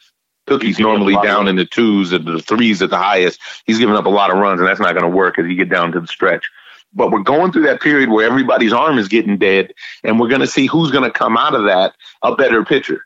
Cookie's 0.46 0.78
normally 0.78 1.14
down 1.22 1.46
in 1.46 1.56
the 1.56 1.64
twos 1.64 2.12
and 2.12 2.26
the 2.26 2.40
threes 2.40 2.82
at 2.82 2.90
the 2.90 2.98
highest. 2.98 3.40
He's 3.64 3.78
giving 3.78 3.94
up 3.94 4.06
a 4.06 4.10
lot 4.10 4.30
of 4.30 4.38
runs, 4.38 4.60
and 4.60 4.68
that's 4.68 4.80
not 4.80 4.92
going 4.92 5.04
to 5.04 5.16
work 5.16 5.38
as 5.38 5.46
you 5.46 5.54
get 5.54 5.68
down 5.68 5.92
to 5.92 6.00
the 6.00 6.06
stretch. 6.08 6.50
But 6.92 7.10
we're 7.10 7.22
going 7.22 7.52
through 7.52 7.62
that 7.62 7.80
period 7.80 8.10
where 8.10 8.26
everybody's 8.26 8.72
arm 8.72 8.98
is 8.98 9.08
getting 9.08 9.38
dead, 9.38 9.72
and 10.02 10.18
we're 10.18 10.28
going 10.28 10.40
to 10.40 10.46
see 10.46 10.66
who's 10.66 10.90
going 10.90 11.04
to 11.04 11.16
come 11.16 11.36
out 11.36 11.54
of 11.54 11.64
that 11.64 11.94
a 12.22 12.34
better 12.34 12.64
pitcher. 12.64 13.04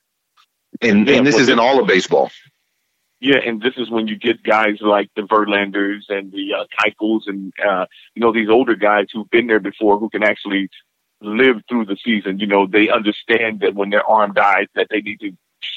And, 0.80 1.06
yeah, 1.06 1.16
and 1.16 1.26
this 1.26 1.36
is 1.36 1.48
in 1.48 1.58
all 1.58 1.80
of 1.80 1.86
baseball. 1.86 2.30
Yeah, 3.20 3.38
and 3.38 3.62
this 3.62 3.74
is 3.78 3.90
when 3.90 4.08
you 4.08 4.16
get 4.16 4.42
guys 4.42 4.76
like 4.80 5.10
the 5.16 5.22
Verlanders 5.22 6.08
and 6.10 6.30
the 6.32 6.52
uh, 6.52 6.64
Keuchels 6.78 7.22
and 7.26 7.52
uh, 7.66 7.86
you 8.14 8.20
know 8.20 8.32
these 8.32 8.50
older 8.50 8.74
guys 8.74 9.06
who've 9.12 9.30
been 9.30 9.46
there 9.46 9.60
before 9.60 9.98
who 9.98 10.10
can 10.10 10.22
actually 10.22 10.68
live 11.22 11.62
through 11.68 11.86
the 11.86 11.96
season. 12.04 12.38
You 12.38 12.46
know, 12.46 12.66
they 12.66 12.90
understand 12.90 13.60
that 13.60 13.74
when 13.74 13.88
their 13.88 14.04
arm 14.04 14.34
dies, 14.34 14.66
that 14.74 14.88
they 14.90 15.00
need 15.00 15.20
to 15.20 15.32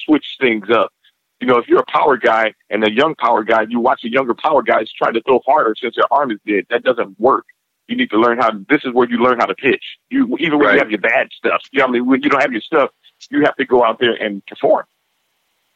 switch 0.05 0.35
things 0.39 0.69
up. 0.69 0.91
You 1.39 1.47
know, 1.47 1.57
if 1.57 1.69
you're 1.69 1.79
a 1.79 1.85
power 1.85 2.17
guy 2.17 2.53
and 2.69 2.83
a 2.83 2.91
young 2.91 3.15
power 3.15 3.45
guy, 3.45 3.61
you 3.69 3.79
watch 3.79 4.01
the 4.01 4.11
younger 4.11 4.33
power 4.33 4.61
guys 4.61 4.91
try 4.91 5.11
to 5.11 5.21
throw 5.21 5.39
harder 5.45 5.73
since 5.79 5.95
their 5.95 6.11
arm 6.11 6.31
is 6.31 6.39
dead. 6.45 6.65
That 6.69 6.83
doesn't 6.83 7.17
work. 7.17 7.45
You 7.87 7.95
need 7.95 8.09
to 8.09 8.17
learn 8.17 8.37
how. 8.37 8.51
This 8.67 8.83
is 8.83 8.93
where 8.93 9.09
you 9.09 9.17
learn 9.17 9.39
how 9.39 9.45
to 9.45 9.55
pitch. 9.55 9.97
You 10.09 10.37
even 10.39 10.59
when 10.59 10.67
right. 10.67 10.73
you 10.73 10.79
have 10.79 10.91
your 10.91 10.99
bad 10.99 11.29
stuff. 11.31 11.61
You 11.71 11.79
know, 11.79 11.85
I 11.85 11.91
mean, 11.91 12.05
when 12.05 12.21
you 12.21 12.29
don't 12.29 12.41
have 12.41 12.51
your 12.51 12.61
stuff, 12.61 12.91
you 13.31 13.43
have 13.45 13.55
to 13.55 13.65
go 13.65 13.83
out 13.83 13.99
there 13.99 14.13
and 14.13 14.45
perform. 14.45 14.85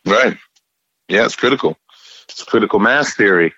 Right. 0.06 0.38
Yeah, 1.07 1.25
it's 1.25 1.35
critical. 1.35 1.77
It's 2.29 2.44
critical 2.44 2.79
mass 2.79 3.13
theory. 3.15 3.53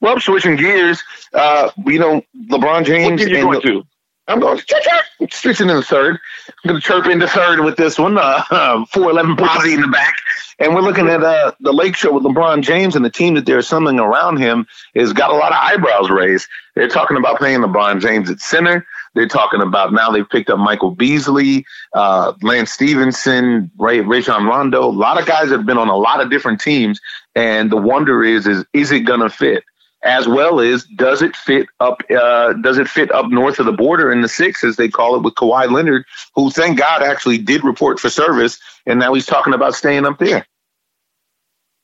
Well, 0.00 0.12
I'm 0.12 0.20
switching 0.20 0.56
gears, 0.56 1.02
uh, 1.32 1.70
you 1.86 1.98
know, 1.98 2.22
LeBron 2.50 2.84
James. 2.84 3.20
What 3.20 3.30
are 3.30 3.34
you 3.34 3.42
going 3.42 3.60
the, 3.60 3.68
to? 3.68 3.86
I'm 4.26 4.40
going 4.40 4.58
chirp, 4.58 4.82
chirp, 4.82 5.32
switching 5.32 5.68
in 5.68 5.76
the 5.76 5.82
third. 5.82 6.18
I'm 6.48 6.68
going 6.68 6.80
to 6.80 6.86
chirp 6.86 7.06
into 7.06 7.28
third 7.28 7.60
with 7.60 7.76
this 7.76 7.98
one. 7.98 8.16
Uh, 8.16 8.42
uh, 8.50 8.84
411 8.86 9.36
posse 9.36 9.74
in 9.74 9.80
the 9.80 9.88
back. 9.88 10.16
And 10.58 10.74
we're 10.74 10.82
looking 10.82 11.08
at 11.08 11.22
uh, 11.22 11.52
the 11.60 11.72
Lake 11.72 11.96
Show 11.96 12.12
with 12.12 12.22
LeBron 12.22 12.62
James 12.62 12.96
and 12.96 13.04
the 13.04 13.10
team 13.10 13.34
that 13.34 13.44
there's 13.44 13.66
something 13.66 13.98
around 13.98 14.38
him 14.38 14.66
has 14.94 15.12
got 15.12 15.30
a 15.30 15.34
lot 15.34 15.52
of 15.52 15.58
eyebrows 15.60 16.10
raised. 16.10 16.48
They're 16.74 16.88
talking 16.88 17.16
about 17.16 17.38
playing 17.38 17.60
LeBron 17.60 18.00
James 18.00 18.30
at 18.30 18.40
center. 18.40 18.86
They're 19.14 19.28
talking 19.28 19.60
about 19.60 19.92
now 19.92 20.10
they've 20.10 20.28
picked 20.28 20.50
up 20.50 20.58
Michael 20.58 20.90
Beasley, 20.90 21.64
uh, 21.94 22.32
Lance 22.42 22.72
Stephenson, 22.72 23.70
Ray, 23.78 24.00
Rajon 24.00 24.44
Rondo. 24.44 24.84
A 24.84 24.90
lot 24.90 25.20
of 25.20 25.26
guys 25.26 25.50
have 25.50 25.64
been 25.64 25.78
on 25.78 25.88
a 25.88 25.96
lot 25.96 26.20
of 26.20 26.30
different 26.30 26.60
teams. 26.60 27.00
And 27.34 27.70
the 27.70 27.76
wonder 27.76 28.22
is, 28.24 28.46
is, 28.46 28.64
is 28.72 28.92
it 28.92 29.00
going 29.00 29.20
to 29.20 29.30
fit? 29.30 29.64
As 30.04 30.28
well 30.28 30.60
as 30.60 30.84
does 30.84 31.22
it 31.22 31.34
fit 31.34 31.66
up? 31.80 32.02
Uh, 32.10 32.52
does 32.54 32.76
it 32.76 32.88
fit 32.88 33.10
up 33.10 33.30
north 33.30 33.58
of 33.58 33.64
the 33.64 33.72
border 33.72 34.12
in 34.12 34.20
the 34.20 34.28
six, 34.28 34.62
as 34.62 34.76
they 34.76 34.88
call 34.88 35.16
it, 35.16 35.22
with 35.22 35.34
Kawhi 35.34 35.70
Leonard, 35.70 36.04
who 36.34 36.50
thank 36.50 36.78
God 36.78 37.02
actually 37.02 37.38
did 37.38 37.64
report 37.64 37.98
for 37.98 38.10
service, 38.10 38.60
and 38.84 39.00
now 39.00 39.14
he's 39.14 39.24
talking 39.24 39.54
about 39.54 39.74
staying 39.74 40.04
up 40.04 40.18
there. 40.18 40.46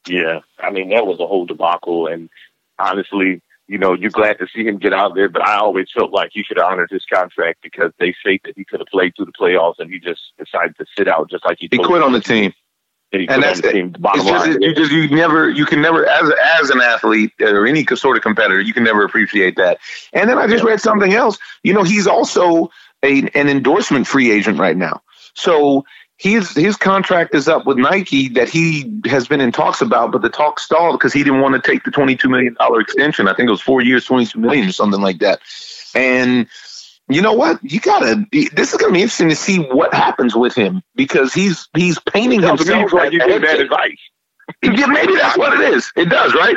Yeah, 0.06 0.40
I 0.58 0.70
mean 0.70 0.90
that 0.90 1.06
was 1.06 1.18
a 1.18 1.26
whole 1.26 1.46
debacle, 1.46 2.08
and 2.08 2.28
honestly, 2.78 3.40
you 3.70 3.78
know, 3.78 3.94
you're 3.94 4.10
glad 4.10 4.36
to 4.40 4.48
see 4.52 4.64
him 4.64 4.78
get 4.78 4.92
out 4.92 5.14
there, 5.14 5.28
but 5.28 5.46
I 5.46 5.58
always 5.58 5.86
felt 5.96 6.10
like 6.10 6.30
he 6.32 6.42
should 6.42 6.56
have 6.56 6.66
honored 6.66 6.90
his 6.90 7.04
contract 7.04 7.60
because 7.62 7.92
they 8.00 8.12
say 8.24 8.40
that 8.44 8.54
he 8.56 8.64
could 8.64 8.80
have 8.80 8.88
played 8.88 9.14
through 9.14 9.26
the 9.26 9.32
playoffs 9.32 9.78
and 9.78 9.88
he 9.88 10.00
just 10.00 10.20
decided 10.36 10.76
to 10.78 10.86
sit 10.98 11.06
out 11.06 11.30
just 11.30 11.44
like 11.44 11.58
he, 11.60 11.68
he 11.70 11.78
quit 11.78 12.02
on 12.02 12.12
the 12.12 12.20
team. 12.20 12.52
And, 13.12 13.30
and 13.30 13.42
that's 13.42 13.60
the 13.60 13.70
team, 13.70 13.94
bottom 14.00 14.26
just, 14.26 14.46
line. 14.46 14.60
You 14.60 14.74
just 14.74 14.90
you 14.90 15.08
never 15.08 15.48
you 15.48 15.66
can 15.66 15.80
never 15.82 16.04
as 16.08 16.32
as 16.60 16.70
an 16.70 16.80
athlete 16.80 17.32
or 17.40 17.66
any 17.66 17.84
sort 17.94 18.16
of 18.16 18.22
competitor 18.22 18.60
you 18.60 18.72
can 18.72 18.84
never 18.84 19.04
appreciate 19.04 19.56
that. 19.56 19.78
And 20.12 20.28
then 20.28 20.38
I 20.38 20.46
just 20.48 20.64
yeah. 20.64 20.70
read 20.70 20.80
something 20.80 21.12
else. 21.12 21.38
You 21.62 21.72
know, 21.72 21.82
he's 21.84 22.06
also 22.08 22.70
a 23.04 23.20
an 23.34 23.48
endorsement 23.48 24.06
free 24.06 24.32
agent 24.32 24.58
right 24.58 24.76
now. 24.76 25.00
So 25.34 25.84
his 26.20 26.54
his 26.54 26.76
contract 26.76 27.34
is 27.34 27.48
up 27.48 27.64
with 27.64 27.78
Nike 27.78 28.28
that 28.30 28.50
he 28.50 29.00
has 29.06 29.26
been 29.26 29.40
in 29.40 29.52
talks 29.52 29.80
about, 29.80 30.12
but 30.12 30.20
the 30.20 30.28
talk 30.28 30.60
stalled 30.60 30.98
because 30.98 31.14
he 31.14 31.24
didn't 31.24 31.40
want 31.40 31.54
to 31.54 31.70
take 31.70 31.82
the 31.84 31.90
twenty 31.90 32.14
two 32.14 32.28
million 32.28 32.52
dollar 32.60 32.78
extension. 32.78 33.26
I 33.26 33.32
think 33.32 33.48
it 33.48 33.50
was 33.50 33.62
four 33.62 33.80
years, 33.80 34.04
twenty 34.04 34.26
two 34.26 34.38
million 34.38 34.68
or 34.68 34.72
something 34.72 35.00
like 35.00 35.20
that. 35.20 35.40
And 35.94 36.46
you 37.08 37.22
know 37.22 37.32
what? 37.32 37.58
You 37.64 37.80
gotta. 37.80 38.26
This 38.32 38.74
is 38.74 38.76
gonna 38.76 38.92
be 38.92 39.00
interesting 39.00 39.30
to 39.30 39.34
see 39.34 39.60
what 39.60 39.94
happens 39.94 40.36
with 40.36 40.54
him 40.54 40.82
because 40.94 41.32
he's 41.32 41.70
he's 41.74 41.98
painting 41.98 42.42
it 42.42 42.48
himself. 42.48 42.92
like 42.92 43.12
you 43.12 43.26
give 43.26 43.40
bad 43.40 43.58
advice. 43.58 43.96
yeah, 44.62 44.86
maybe 44.88 45.14
that's 45.14 45.38
what 45.38 45.58
it 45.58 45.72
is. 45.72 45.90
It 45.96 46.10
does, 46.10 46.34
right? 46.34 46.56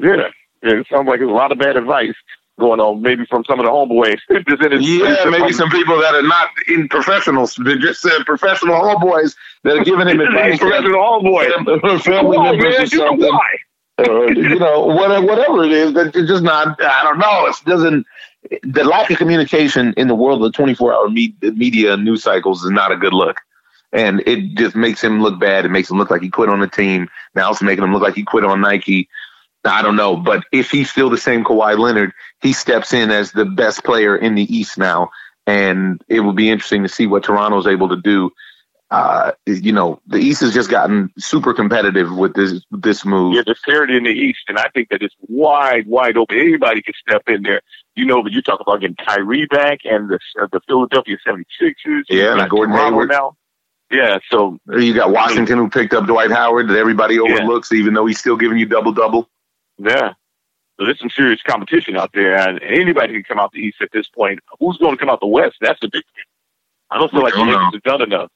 Yeah. 0.00 0.28
yeah. 0.64 0.80
It 0.80 0.88
sounds 0.90 1.06
like 1.06 1.20
it's 1.20 1.30
a 1.30 1.32
lot 1.32 1.52
of 1.52 1.58
bad 1.58 1.76
advice 1.76 2.16
going 2.58 2.80
on, 2.80 3.00
maybe 3.02 3.24
from 3.26 3.44
some 3.44 3.58
of 3.60 3.64
the 3.64 3.70
homeboys. 3.70 4.18
yeah, 4.30 5.30
maybe 5.30 5.52
some 5.52 5.70
people 5.70 5.98
that 6.00 6.14
are 6.14 6.22
not 6.22 6.48
in 6.66 6.88
professionals, 6.88 7.54
they 7.64 7.76
just 7.76 8.00
said 8.00 8.24
professional 8.26 8.80
homeboys 8.80 9.36
that 9.64 9.76
are 9.78 9.84
giving 9.84 10.08
him 10.08 10.20
advice. 10.20 10.58
professional 10.58 11.00
homeboys, 11.00 12.02
family 12.02 12.36
uh, 12.36 12.40
on, 12.40 12.58
members 12.58 12.92
man, 12.92 13.00
or 13.02 13.08
something. 13.08 13.38
Or, 13.98 14.32
you 14.32 14.58
know, 14.58 14.90
uh, 14.90 14.94
whatever, 14.94 15.26
whatever 15.26 15.64
it 15.64 15.72
is, 15.72 15.92
that 15.94 16.12
just 16.12 16.44
not. 16.44 16.80
I 16.80 17.02
don't 17.02 17.18
know. 17.18 17.46
It 17.46 17.56
doesn't. 17.64 18.06
The 18.62 18.84
lack 18.84 19.10
of 19.10 19.18
communication 19.18 19.92
in 19.96 20.06
the 20.06 20.14
world 20.14 20.44
of 20.44 20.52
24 20.52 20.94
hour 20.94 21.08
media 21.10 21.96
news 21.96 22.22
cycles 22.22 22.64
is 22.64 22.70
not 22.70 22.92
a 22.92 22.96
good 22.96 23.12
look. 23.12 23.40
And 23.92 24.20
it 24.26 24.54
just 24.54 24.76
makes 24.76 25.02
him 25.02 25.20
look 25.20 25.40
bad. 25.40 25.64
It 25.64 25.70
makes 25.70 25.90
him 25.90 25.98
look 25.98 26.10
like 26.10 26.22
he 26.22 26.28
quit 26.28 26.48
on 26.48 26.60
the 26.60 26.68
team. 26.68 27.08
Now 27.34 27.50
it's 27.50 27.62
making 27.62 27.82
him 27.82 27.92
look 27.92 28.02
like 28.02 28.14
he 28.14 28.22
quit 28.22 28.44
on 28.44 28.60
Nike. 28.60 29.08
I 29.64 29.82
don't 29.82 29.96
know, 29.96 30.16
but 30.16 30.44
if 30.52 30.70
he's 30.70 30.90
still 30.90 31.10
the 31.10 31.18
same 31.18 31.44
Kawhi 31.44 31.78
Leonard, 31.78 32.12
he 32.40 32.52
steps 32.52 32.92
in 32.92 33.10
as 33.10 33.32
the 33.32 33.44
best 33.44 33.84
player 33.84 34.16
in 34.16 34.34
the 34.34 34.54
East 34.54 34.78
now, 34.78 35.10
and 35.46 36.02
it 36.08 36.20
will 36.20 36.32
be 36.32 36.48
interesting 36.48 36.82
to 36.84 36.88
see 36.88 37.06
what 37.06 37.24
Toronto's 37.24 37.66
able 37.66 37.88
to 37.88 37.96
do. 37.96 38.30
Uh, 38.90 39.32
you 39.46 39.72
know, 39.72 40.00
the 40.06 40.16
East 40.16 40.40
has 40.40 40.54
just 40.54 40.70
gotten 40.70 41.12
super 41.18 41.52
competitive 41.52 42.10
with 42.16 42.34
this 42.34 42.62
this 42.70 43.04
move. 43.04 43.34
Yeah, 43.34 43.42
the 43.44 43.56
parity 43.64 43.96
in 43.96 44.04
the 44.04 44.10
East, 44.10 44.40
and 44.48 44.58
I 44.58 44.68
think 44.72 44.88
that 44.88 45.02
it's 45.02 45.14
wide, 45.20 45.86
wide 45.86 46.16
open. 46.16 46.38
Anybody 46.38 46.80
can 46.80 46.94
step 47.06 47.22
in 47.28 47.42
there. 47.42 47.60
You 47.96 48.06
know, 48.06 48.22
but 48.22 48.32
you 48.32 48.40
talk 48.40 48.60
about 48.60 48.80
getting 48.80 48.96
Kyrie 48.96 49.46
back 49.46 49.80
and 49.84 50.08
the 50.08 50.18
uh, 50.40 50.46
the 50.52 50.60
Philadelphia 50.66 51.18
76ers. 51.26 52.04
Yeah, 52.08 52.40
and 52.40 52.48
Gordon 52.48 52.74
Toronto 52.74 52.90
Hayward 52.90 53.10
now. 53.10 53.36
Yeah, 53.90 54.18
so 54.30 54.58
you 54.70 54.94
got 54.94 55.10
Washington 55.10 55.58
who 55.58 55.70
picked 55.70 55.94
up 55.94 56.06
Dwight 56.06 56.30
Howard 56.30 56.68
that 56.68 56.76
everybody 56.76 57.18
overlooks, 57.18 57.72
yeah. 57.72 57.78
even 57.78 57.94
though 57.94 58.04
he's 58.04 58.18
still 58.18 58.36
giving 58.36 58.58
you 58.58 58.66
double 58.66 58.92
double. 58.92 59.28
Yeah. 59.78 60.14
So 60.78 60.84
there's 60.84 60.98
some 61.00 61.10
serious 61.10 61.42
competition 61.42 61.96
out 61.96 62.10
there, 62.14 62.36
and 62.36 62.62
anybody 62.62 63.14
can 63.14 63.24
come 63.24 63.38
out 63.40 63.50
the 63.52 63.58
East 63.58 63.78
at 63.80 63.90
this 63.92 64.06
point. 64.08 64.38
Who's 64.60 64.76
going 64.78 64.92
to 64.92 64.98
come 64.98 65.10
out 65.10 65.20
the 65.20 65.26
West? 65.26 65.56
That's 65.60 65.80
the 65.80 65.88
big 65.88 66.04
thing. 66.14 66.24
I 66.90 66.98
don't 66.98 67.10
feel 67.10 67.22
like 67.22 67.34
the 67.34 67.40
Lakers 67.40 67.74
have 67.74 67.82
done 67.82 68.02
enough. 68.02 68.30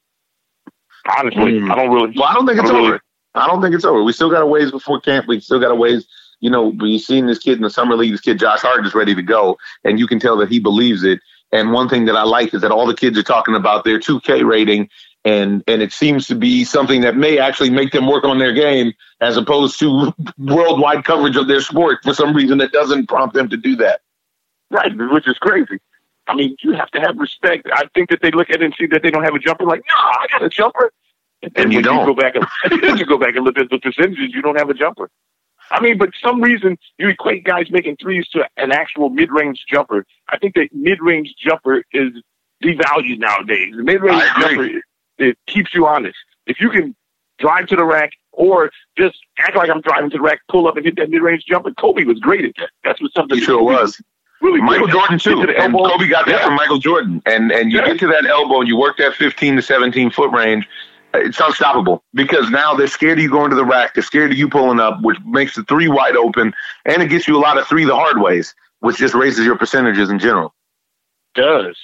Honestly, 1.18 1.60
mm. 1.60 1.70
I 1.70 1.76
don't 1.76 1.92
really. 1.92 2.12
Well, 2.16 2.24
I 2.24 2.34
don't 2.34 2.46
think 2.46 2.60
it's 2.60 2.70
over. 2.70 3.00
I 3.34 3.46
don't 3.46 3.62
think 3.62 3.74
it's 3.74 3.84
over. 3.84 4.02
We 4.02 4.12
still 4.12 4.30
got 4.30 4.42
a 4.42 4.46
ways 4.46 4.70
before 4.70 5.00
camp. 5.00 5.26
We 5.26 5.40
still 5.40 5.60
got 5.60 5.70
a 5.70 5.74
ways. 5.74 6.06
You 6.40 6.50
know, 6.50 6.68
we've 6.68 7.00
seen 7.00 7.26
this 7.26 7.38
kid 7.38 7.56
in 7.56 7.62
the 7.62 7.70
summer 7.70 7.96
league. 7.96 8.12
This 8.12 8.20
kid, 8.20 8.38
Josh 8.38 8.60
Hart, 8.60 8.84
is 8.84 8.94
ready 8.94 9.14
to 9.14 9.22
go, 9.22 9.56
and 9.84 9.98
you 9.98 10.06
can 10.06 10.18
tell 10.18 10.36
that 10.38 10.48
he 10.48 10.58
believes 10.58 11.04
it. 11.04 11.20
And 11.52 11.72
one 11.72 11.88
thing 11.88 12.06
that 12.06 12.16
I 12.16 12.24
like 12.24 12.54
is 12.54 12.62
that 12.62 12.70
all 12.72 12.86
the 12.86 12.94
kids 12.94 13.16
are 13.18 13.22
talking 13.22 13.54
about 13.54 13.84
their 13.84 13.98
2K 13.98 14.44
rating 14.44 14.88
and 15.24 15.62
and 15.66 15.82
it 15.82 15.92
seems 15.92 16.26
to 16.26 16.34
be 16.34 16.64
something 16.64 17.02
that 17.02 17.16
may 17.16 17.38
actually 17.38 17.70
make 17.70 17.92
them 17.92 18.06
work 18.06 18.24
on 18.24 18.38
their 18.38 18.52
game 18.52 18.92
as 19.20 19.36
opposed 19.36 19.78
to 19.78 20.12
worldwide 20.38 21.04
coverage 21.04 21.36
of 21.36 21.46
their 21.46 21.60
sport 21.60 21.98
for 22.02 22.12
some 22.12 22.34
reason 22.34 22.58
that 22.58 22.72
doesn't 22.72 23.08
prompt 23.08 23.34
them 23.34 23.48
to 23.48 23.56
do 23.56 23.76
that. 23.76 24.00
Right, 24.70 24.90
which 24.96 25.28
is 25.28 25.38
crazy. 25.38 25.78
I 26.26 26.34
mean, 26.34 26.56
you 26.62 26.72
have 26.72 26.90
to 26.92 27.00
have 27.00 27.18
respect. 27.18 27.68
I 27.72 27.84
think 27.94 28.10
that 28.10 28.20
they 28.22 28.30
look 28.30 28.50
at 28.50 28.56
it 28.56 28.62
and 28.62 28.74
see 28.78 28.86
that 28.86 29.02
they 29.02 29.10
don't 29.10 29.24
have 29.24 29.34
a 29.34 29.38
jumper, 29.38 29.64
like, 29.64 29.82
no, 29.88 29.94
I 29.94 30.26
got 30.30 30.42
a 30.42 30.48
jumper. 30.48 30.92
And, 31.42 31.52
And 31.56 31.72
you 31.72 31.82
don't. 31.82 32.00
You 32.00 32.14
go 32.14 32.20
back 32.20 32.34
and 32.36 32.98
you 32.98 33.04
go 33.04 33.18
back 33.18 33.34
and 33.34 33.44
look 33.44 33.58
at 33.58 33.68
the 33.68 33.78
percentages. 33.78 34.32
You 34.32 34.40
don't 34.40 34.56
have 34.56 34.70
a 34.70 34.74
jumper. 34.74 35.10
I 35.70 35.80
mean, 35.80 35.98
but 35.98 36.10
some 36.22 36.40
reason 36.40 36.78
you 36.98 37.08
equate 37.08 37.44
guys 37.44 37.70
making 37.70 37.96
threes 37.96 38.28
to 38.28 38.48
an 38.56 38.72
actual 38.72 39.10
mid-range 39.10 39.64
jumper. 39.68 40.04
I 40.28 40.38
think 40.38 40.54
that 40.54 40.68
mid-range 40.72 41.34
jumper 41.38 41.82
is 41.92 42.12
devalued 42.62 43.18
nowadays. 43.18 43.74
The 43.76 43.82
mid-range 43.82 44.22
jumper 44.38 44.82
it 45.18 45.38
keeps 45.46 45.74
you 45.74 45.86
honest. 45.86 46.16
If 46.46 46.60
you 46.60 46.70
can 46.70 46.94
drive 47.38 47.66
to 47.68 47.76
the 47.76 47.84
rack 47.84 48.12
or 48.32 48.70
just 48.96 49.18
act 49.38 49.56
like 49.56 49.70
I'm 49.70 49.80
driving 49.80 50.10
to 50.10 50.16
the 50.16 50.22
rack, 50.22 50.40
pull 50.48 50.66
up 50.66 50.76
and 50.76 50.84
hit 50.84 50.96
that 50.96 51.10
mid-range 51.10 51.44
jumper, 51.44 51.72
Kobe 51.72 52.04
was 52.04 52.18
great 52.18 52.44
at 52.44 52.52
that. 52.58 52.70
That's 52.84 53.00
what 53.00 53.12
something 53.12 53.38
He 53.38 53.44
sure 53.44 53.62
was. 53.62 54.00
Really 54.40 54.60
Michael 54.60 54.88
at. 54.88 54.92
Jordan 54.92 55.18
too, 55.18 55.46
to 55.46 55.56
and. 55.60 55.72
Kobe 55.72 56.08
got 56.08 56.26
that 56.26 56.40
Yeah. 56.40 56.46
from 56.46 56.54
Michael 56.56 56.78
Jordan. 56.78 57.22
And 57.26 57.52
and 57.52 57.70
you 57.70 57.78
Yeah. 57.78 57.86
get 57.86 58.00
to 58.00 58.06
that 58.08 58.26
elbow, 58.26 58.60
and 58.60 58.68
you 58.68 58.76
work 58.76 58.96
that 58.98 59.14
15 59.14 59.56
to 59.56 59.62
17 59.62 60.10
foot 60.10 60.32
range. 60.32 60.68
It's 61.14 61.38
unstoppable 61.38 62.02
because 62.14 62.50
now 62.50 62.74
they're 62.74 62.86
scared 62.86 63.18
of 63.18 63.22
you 63.22 63.30
going 63.30 63.50
to 63.50 63.56
the 63.56 63.64
rack. 63.66 63.94
They're 63.94 64.02
scared 64.02 64.32
of 64.32 64.38
you 64.38 64.48
pulling 64.48 64.80
up, 64.80 65.00
which 65.02 65.18
makes 65.26 65.54
the 65.54 65.62
three 65.64 65.86
wide 65.86 66.16
open, 66.16 66.54
and 66.86 67.02
it 67.02 67.10
gets 67.10 67.28
you 67.28 67.36
a 67.36 67.38
lot 67.38 67.58
of 67.58 67.66
three 67.68 67.84
the 67.84 67.94
hard 67.94 68.20
ways, 68.20 68.54
which 68.80 68.96
just 68.96 69.12
raises 69.14 69.44
your 69.44 69.56
percentages 69.56 70.10
in 70.10 70.18
general. 70.18 70.54
does. 71.34 71.76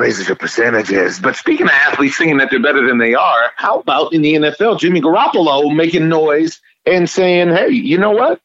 Raises 0.00 0.28
your 0.28 0.36
percentages. 0.36 1.20
But 1.20 1.36
speaking 1.36 1.66
of 1.66 1.72
athletes 1.72 2.16
saying 2.16 2.38
that 2.38 2.50
they're 2.50 2.62
better 2.62 2.86
than 2.86 2.98
they 2.98 3.14
are, 3.14 3.52
how 3.56 3.80
about 3.80 4.12
in 4.14 4.22
the 4.22 4.34
NFL, 4.34 4.78
Jimmy 4.78 5.00
Garoppolo 5.00 5.74
making 5.74 6.08
noise 6.08 6.60
and 6.86 7.08
saying, 7.08 7.50
"Hey, 7.50 7.68
you 7.68 7.98
know 7.98 8.10
what? 8.10 8.40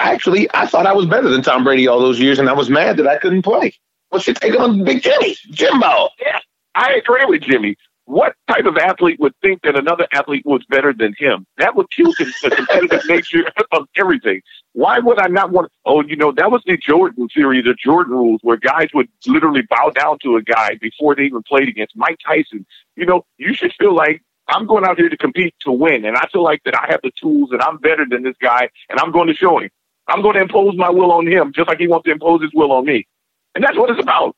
Actually, 0.00 0.48
I 0.52 0.66
thought 0.66 0.86
I 0.86 0.92
was 0.92 1.06
better 1.06 1.28
than 1.28 1.42
Tom 1.42 1.62
Brady 1.62 1.86
all 1.86 2.00
those 2.00 2.18
years, 2.18 2.38
and 2.38 2.48
I 2.48 2.52
was 2.52 2.68
mad 2.68 2.96
that 2.96 3.06
I 3.06 3.16
couldn't 3.18 3.42
play." 3.42 3.74
What's 4.10 4.26
your 4.26 4.34
take 4.34 4.58
on 4.58 4.84
Big 4.84 5.02
Jimmy, 5.02 5.36
Jimbo? 5.50 6.08
Yeah, 6.20 6.40
I 6.74 6.94
agree 6.94 7.24
with 7.26 7.42
Jimmy. 7.42 7.76
What 8.08 8.34
type 8.50 8.64
of 8.64 8.78
athlete 8.78 9.20
would 9.20 9.34
think 9.42 9.60
that 9.64 9.76
another 9.76 10.08
athlete 10.14 10.46
was 10.46 10.64
better 10.70 10.94
than 10.94 11.14
him? 11.18 11.44
That 11.58 11.76
would 11.76 11.90
kill 11.90 12.10
the 12.12 12.50
competitive 12.56 13.02
nature 13.06 13.44
of 13.70 13.86
everything. 13.98 14.40
Why 14.72 14.98
would 14.98 15.20
I 15.20 15.26
not 15.26 15.50
want? 15.50 15.70
Oh, 15.84 16.02
you 16.02 16.16
know, 16.16 16.32
that 16.32 16.50
was 16.50 16.62
the 16.64 16.78
Jordan 16.78 17.28
theory, 17.28 17.60
the 17.60 17.74
Jordan 17.74 18.14
rules, 18.14 18.40
where 18.42 18.56
guys 18.56 18.88
would 18.94 19.10
literally 19.26 19.60
bow 19.68 19.90
down 19.90 20.16
to 20.22 20.36
a 20.36 20.42
guy 20.42 20.78
before 20.80 21.16
they 21.16 21.24
even 21.24 21.42
played 21.42 21.68
against 21.68 21.94
Mike 21.96 22.16
Tyson. 22.26 22.64
You 22.96 23.04
know, 23.04 23.26
you 23.36 23.52
should 23.52 23.74
feel 23.78 23.94
like 23.94 24.22
I'm 24.48 24.66
going 24.66 24.86
out 24.86 24.96
here 24.96 25.10
to 25.10 25.16
compete 25.18 25.54
to 25.66 25.70
win, 25.70 26.06
and 26.06 26.16
I 26.16 26.26
feel 26.32 26.42
like 26.42 26.62
that 26.64 26.74
I 26.74 26.86
have 26.88 27.00
the 27.02 27.12
tools 27.20 27.50
and 27.52 27.60
I'm 27.60 27.76
better 27.76 28.06
than 28.08 28.22
this 28.22 28.36
guy, 28.40 28.70
and 28.88 28.98
I'm 28.98 29.12
going 29.12 29.28
to 29.28 29.34
show 29.34 29.58
him. 29.58 29.68
I'm 30.06 30.22
going 30.22 30.36
to 30.36 30.40
impose 30.40 30.74
my 30.78 30.88
will 30.88 31.12
on 31.12 31.26
him, 31.26 31.52
just 31.54 31.68
like 31.68 31.78
he 31.78 31.88
wants 31.88 32.06
to 32.06 32.12
impose 32.12 32.40
his 32.40 32.52
will 32.54 32.72
on 32.72 32.86
me, 32.86 33.06
and 33.54 33.62
that's 33.62 33.76
what 33.76 33.90
it's 33.90 34.00
about. 34.00 34.34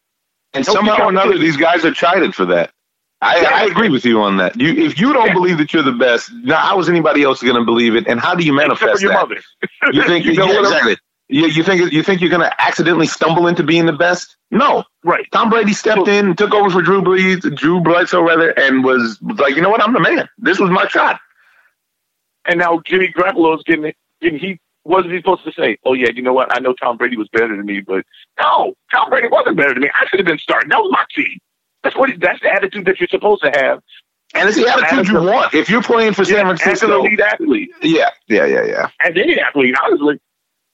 And 0.54 0.64
Don't 0.64 0.74
somehow 0.74 1.04
or 1.04 1.10
another, 1.10 1.38
these 1.38 1.56
guys 1.56 1.84
are 1.84 1.94
chided 1.94 2.34
for 2.34 2.46
that. 2.46 2.72
I, 3.22 3.44
I 3.44 3.64
agree 3.64 3.90
with 3.90 4.04
you 4.04 4.22
on 4.22 4.38
that. 4.38 4.58
You, 4.58 4.72
if 4.72 4.98
you 4.98 5.12
don't 5.12 5.34
believe 5.34 5.58
that 5.58 5.72
you're 5.74 5.82
the 5.82 5.92
best, 5.92 6.32
now 6.32 6.56
how 6.56 6.80
is 6.80 6.88
anybody 6.88 7.22
else 7.22 7.42
going 7.42 7.56
to 7.56 7.64
believe 7.64 7.94
it? 7.94 8.06
And 8.06 8.18
how 8.18 8.34
do 8.34 8.44
you 8.44 8.52
manifest 8.52 8.94
for 8.94 9.00
your 9.00 9.12
that? 9.12 9.28
mother. 9.28 9.40
You 9.92 10.04
think 10.04 10.24
You 10.24 10.34
know 10.34 10.46
yeah, 10.46 10.60
exactly? 10.60 10.96
You, 11.28 11.46
you 11.46 11.62
think 11.62 11.92
you 11.92 12.02
think 12.02 12.20
you're 12.20 12.30
going 12.30 12.42
to 12.42 12.62
accidentally 12.62 13.06
stumble 13.06 13.46
into 13.46 13.62
being 13.62 13.86
the 13.86 13.92
best? 13.92 14.36
No. 14.50 14.84
Right. 15.04 15.26
Tom 15.32 15.48
Brady 15.48 15.74
stepped 15.74 16.08
in, 16.08 16.34
took 16.34 16.52
over 16.52 16.70
for 16.70 16.82
Drew 16.82 17.02
Brees, 17.02 17.40
Drew 17.56 17.80
Bledsoe 17.80 18.22
rather, 18.22 18.50
and 18.50 18.82
was, 18.82 19.20
was 19.22 19.38
like, 19.38 19.54
you 19.54 19.62
know 19.62 19.70
what? 19.70 19.82
I'm 19.82 19.92
the 19.92 20.00
man. 20.00 20.28
This 20.38 20.58
was 20.58 20.70
my 20.70 20.88
shot. 20.88 21.20
And 22.46 22.58
now 22.58 22.80
Jimmy 22.84 23.08
Garoppolo's 23.08 23.62
getting 23.64 23.92
getting 24.20 24.38
he 24.38 24.58
what 24.82 25.04
is 25.06 25.12
he 25.12 25.18
supposed 25.18 25.44
to 25.44 25.52
say? 25.52 25.78
Oh 25.84 25.92
yeah, 25.92 26.08
you 26.14 26.22
know 26.22 26.32
what? 26.32 26.54
I 26.56 26.58
know 26.58 26.72
Tom 26.72 26.96
Brady 26.96 27.16
was 27.16 27.28
better 27.28 27.54
than 27.54 27.66
me, 27.66 27.80
but 27.80 28.04
no, 28.40 28.74
Tom 28.90 29.10
Brady 29.10 29.28
wasn't 29.28 29.56
better 29.56 29.74
than 29.74 29.82
me. 29.82 29.90
I 29.94 30.06
should 30.06 30.20
have 30.20 30.26
been 30.26 30.38
starting. 30.38 30.70
That 30.70 30.78
was 30.78 30.90
my 30.90 31.04
team. 31.14 31.38
That's 31.82 31.96
what 31.96 32.10
that's 32.18 32.40
the 32.40 32.52
attitude 32.52 32.84
that 32.87 33.00
you're 33.00 33.08
supposed 33.08 33.42
to 33.42 33.50
have. 33.54 33.82
And 34.34 34.49
it's 34.49 34.58
the 34.58 34.68
attitude 34.68 35.08
you 35.08 35.22
want. 35.22 35.54
If 35.54 35.68
you're 35.68 35.82
playing 35.82 36.12
for 36.12 36.25
San 36.25 36.46
As 36.46 36.50
an 36.52 36.56
Francisco, 36.56 37.00
elite 37.00 37.20
athlete, 37.20 37.70
yeah, 37.82 38.10
yeah, 38.28 38.44
yeah, 38.44 38.64
yeah. 38.64 38.90
as 39.00 39.12
any 39.16 39.40
athlete, 39.40 39.75
honestly. 39.82 40.20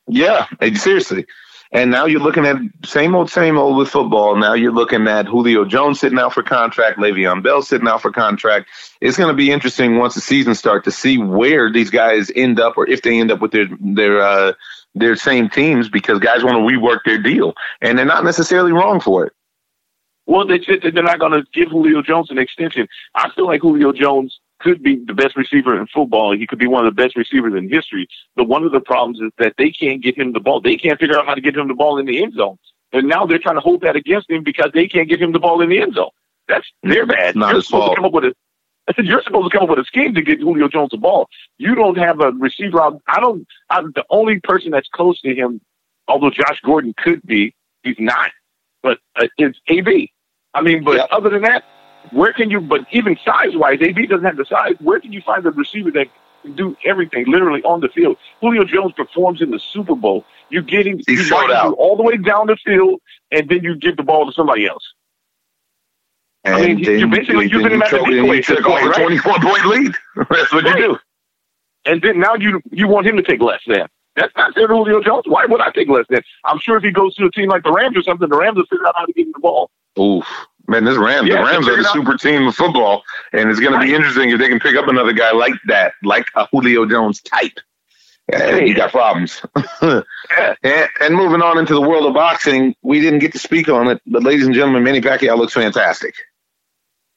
Yeah, 0.08 0.46
seriously. 0.74 1.26
And 1.72 1.90
now 1.90 2.06
you're 2.06 2.20
looking 2.20 2.46
at 2.46 2.56
same 2.84 3.14
old, 3.14 3.28
same 3.28 3.58
old 3.58 3.76
with 3.76 3.88
football. 3.88 4.36
Now 4.36 4.54
you're 4.54 4.72
looking 4.72 5.08
at 5.08 5.26
Julio 5.26 5.64
Jones 5.64 5.98
sitting 5.98 6.18
out 6.18 6.32
for 6.32 6.42
contract, 6.42 6.98
Le'Veon 6.98 7.42
Bell 7.42 7.60
sitting 7.62 7.88
out 7.88 8.02
for 8.02 8.12
contract. 8.12 8.68
It's 9.00 9.16
going 9.16 9.30
to 9.30 9.36
be 9.36 9.50
interesting 9.50 9.98
once 9.98 10.14
the 10.14 10.20
season 10.20 10.54
starts 10.54 10.84
to 10.84 10.92
see 10.92 11.18
where 11.18 11.72
these 11.72 11.90
guys 11.90 12.30
end 12.34 12.60
up, 12.60 12.76
or 12.76 12.88
if 12.88 13.02
they 13.02 13.18
end 13.18 13.32
up 13.32 13.40
with 13.40 13.50
their 13.50 13.66
their 13.80 14.20
uh, 14.20 14.52
their 14.94 15.16
same 15.16 15.48
teams, 15.48 15.88
because 15.88 16.20
guys 16.20 16.44
want 16.44 16.56
to 16.56 16.76
rework 16.76 17.00
their 17.04 17.18
deal, 17.18 17.54
and 17.80 17.98
they're 17.98 18.06
not 18.06 18.24
necessarily 18.24 18.72
wrong 18.72 19.00
for 19.00 19.26
it. 19.26 19.32
Well, 20.26 20.46
they 20.46 20.60
said 20.62 20.80
that 20.82 20.94
they're 20.94 21.02
not 21.02 21.20
going 21.20 21.32
to 21.32 21.44
give 21.52 21.70
Julio 21.70 22.02
Jones 22.02 22.30
an 22.30 22.38
extension. 22.38 22.88
I 23.14 23.30
feel 23.30 23.46
like 23.46 23.60
Julio 23.60 23.92
Jones 23.92 24.38
could 24.60 24.82
be 24.82 24.96
the 24.96 25.14
best 25.14 25.36
receiver 25.36 25.78
in 25.78 25.86
football. 25.86 26.36
He 26.36 26.46
could 26.46 26.58
be 26.58 26.66
one 26.66 26.86
of 26.86 26.94
the 26.94 27.02
best 27.02 27.16
receivers 27.16 27.54
in 27.54 27.68
history. 27.68 28.08
But 28.34 28.48
one 28.48 28.64
of 28.64 28.72
the 28.72 28.80
problems 28.80 29.20
is 29.20 29.30
that 29.38 29.54
they 29.58 29.70
can't 29.70 30.02
get 30.02 30.18
him 30.18 30.32
the 30.32 30.40
ball. 30.40 30.60
They 30.60 30.76
can't 30.76 30.98
figure 30.98 31.18
out 31.18 31.26
how 31.26 31.34
to 31.34 31.40
get 31.40 31.56
him 31.56 31.68
the 31.68 31.74
ball 31.74 31.98
in 31.98 32.06
the 32.06 32.22
end 32.22 32.34
zone. 32.34 32.58
And 32.92 33.08
now 33.08 33.26
they're 33.26 33.38
trying 33.38 33.56
to 33.56 33.60
hold 33.60 33.82
that 33.82 33.96
against 33.96 34.30
him 34.30 34.42
because 34.42 34.70
they 34.72 34.88
can't 34.88 35.08
get 35.08 35.20
him 35.20 35.32
the 35.32 35.38
ball 35.38 35.60
in 35.60 35.68
the 35.68 35.80
end 35.80 35.94
zone. 35.94 36.10
That's 36.48 36.66
their 36.82 37.06
bad. 37.06 37.36
Not 37.36 37.48
You're 37.48 37.56
his 37.56 37.66
supposed 37.66 37.82
fault. 37.82 37.92
to 37.92 37.96
come 37.96 38.04
up 38.06 38.12
with 38.12 38.24
a 38.24 38.34
I 38.88 38.92
said, 38.96 39.06
you're 39.06 39.22
supposed 39.22 39.50
to 39.50 39.58
come 39.58 39.64
up 39.64 39.76
with 39.76 39.84
a 39.84 39.84
scheme 39.84 40.14
to 40.14 40.22
get 40.22 40.38
Julio 40.40 40.68
Jones 40.68 40.90
the 40.90 40.96
ball. 40.96 41.28
You 41.58 41.74
don't 41.74 41.98
have 41.98 42.20
a 42.20 42.30
receiver 42.32 42.80
out. 42.80 43.02
I 43.08 43.20
don't. 43.20 43.46
I'm 43.68 43.92
the 43.92 44.04
only 44.10 44.40
person 44.40 44.70
that's 44.70 44.88
close 44.88 45.20
to 45.22 45.34
him, 45.34 45.60
although 46.06 46.30
Josh 46.30 46.60
Gordon 46.62 46.94
could 46.96 47.20
be. 47.22 47.54
He's 47.82 47.96
not. 47.98 48.30
But 48.82 48.98
uh, 49.16 49.26
it's 49.38 49.58
AB. 49.66 50.12
I 50.56 50.62
mean, 50.62 50.82
but 50.84 50.96
Yep. 50.96 51.08
other 51.12 51.28
than 51.30 51.42
that, 51.42 51.64
where 52.12 52.32
can 52.32 52.50
you? 52.50 52.60
But 52.60 52.86
even 52.92 53.16
size 53.24 53.54
wise, 53.56 53.78
AB 53.82 54.06
doesn't 54.06 54.24
have 54.24 54.36
the 54.36 54.44
size. 54.46 54.74
Where 54.80 55.00
can 55.00 55.12
you 55.12 55.20
find 55.20 55.44
a 55.46 55.50
receiver 55.50 55.90
that 55.92 56.08
can 56.42 56.54
do 56.56 56.76
everything 56.84 57.26
literally 57.26 57.62
on 57.62 57.80
the 57.80 57.88
field? 57.88 58.16
Julio 58.40 58.64
Jones 58.64 58.92
performs 58.96 59.42
in 59.42 59.50
the 59.50 59.58
Super 59.58 59.94
Bowl. 59.94 60.24
You 60.50 60.62
get 60.62 60.86
him. 60.86 60.98
He 61.06 61.12
you 61.14 61.18
showed 61.18 61.36
run 61.42 61.50
him 61.50 61.56
out. 61.56 61.74
all 61.74 61.96
the 61.96 62.02
way 62.02 62.16
down 62.16 62.46
the 62.46 62.56
field, 62.64 63.00
and 63.30 63.48
then 63.48 63.62
you 63.62 63.76
give 63.76 63.96
the 63.98 64.02
ball 64.02 64.26
to 64.26 64.32
somebody 64.32 64.66
else. 64.66 64.84
And 66.44 66.54
I 66.54 66.62
mean, 66.66 66.78
you're 66.78 67.08
basically 67.08 67.48
using 67.48 67.72
him 67.72 67.82
as 67.82 67.92
a 67.92 67.98
decoy 67.98 68.10
you 68.12 68.32
at 68.32 68.36
this 68.36 68.46
took 68.46 68.66
off 68.66 68.82
right? 68.82 68.94
24 68.94 69.34
point 69.40 69.66
lead. 69.66 69.94
That's 70.30 70.52
what 70.52 70.64
Right. 70.64 70.78
you 70.78 70.86
do. 70.88 70.98
And 71.86 72.02
then 72.02 72.18
now 72.20 72.34
you 72.34 72.60
you 72.70 72.88
want 72.88 73.06
him 73.06 73.16
to 73.16 73.22
take 73.22 73.40
less 73.40 73.60
than. 73.66 73.86
That's 74.16 74.34
not 74.36 74.54
fair 74.54 74.66
to 74.66 74.74
Julio 74.74 75.02
Jones. 75.02 75.24
Why 75.26 75.44
would 75.46 75.60
I 75.60 75.70
take 75.70 75.88
less 75.88 76.06
than? 76.08 76.22
I'm 76.44 76.58
sure 76.58 76.76
if 76.76 76.82
he 76.84 76.90
goes 76.90 77.14
to 77.16 77.26
a 77.26 77.30
team 77.30 77.48
like 77.50 77.64
the 77.64 77.72
Rams 77.72 77.96
or 77.96 78.02
something, 78.02 78.28
the 78.28 78.36
Rams 78.38 78.56
will 78.56 78.66
figure 78.66 78.86
out 78.86 78.94
how 78.96 79.04
to 79.06 79.12
get 79.12 79.26
him 79.26 79.32
the 79.34 79.40
ball. 79.40 79.70
Oof. 79.98 80.26
Man, 80.68 80.84
this 80.84 80.96
Rams, 80.96 81.28
Yeah, 81.28 81.36
the 81.36 81.44
Rams 81.44 81.68
are 81.68 81.76
the 81.76 81.88
super 81.92 82.16
team 82.16 82.48
of 82.48 82.56
football, 82.56 83.04
and 83.32 83.48
it's 83.50 83.60
going 83.60 83.72
to 83.72 83.78
be 83.78 83.94
interesting 83.94 84.30
if 84.30 84.40
they 84.40 84.48
can 84.48 84.58
pick 84.58 84.74
up 84.74 84.88
another 84.88 85.12
guy 85.12 85.30
like 85.32 85.54
that, 85.68 85.92
like 86.02 86.26
a 86.34 86.48
Julio 86.50 86.86
Jones 86.86 87.20
type. 87.22 87.58
Yeah, 88.32 88.56
you 88.56 88.74
got 88.74 88.90
problems. 88.90 89.40
and, 89.80 90.04
and 91.00 91.14
moving 91.14 91.40
on 91.40 91.58
into 91.58 91.74
the 91.74 91.80
world 91.80 92.06
of 92.06 92.14
boxing, 92.14 92.74
we 92.82 93.00
didn't 93.00 93.20
get 93.20 93.32
to 93.32 93.38
speak 93.38 93.68
on 93.68 93.86
it, 93.86 94.02
but 94.04 94.24
ladies 94.24 94.46
and 94.46 94.54
gentlemen, 94.54 94.82
Manny 94.82 95.00
Pacquiao 95.00 95.38
looks 95.38 95.54
fantastic. 95.54 96.16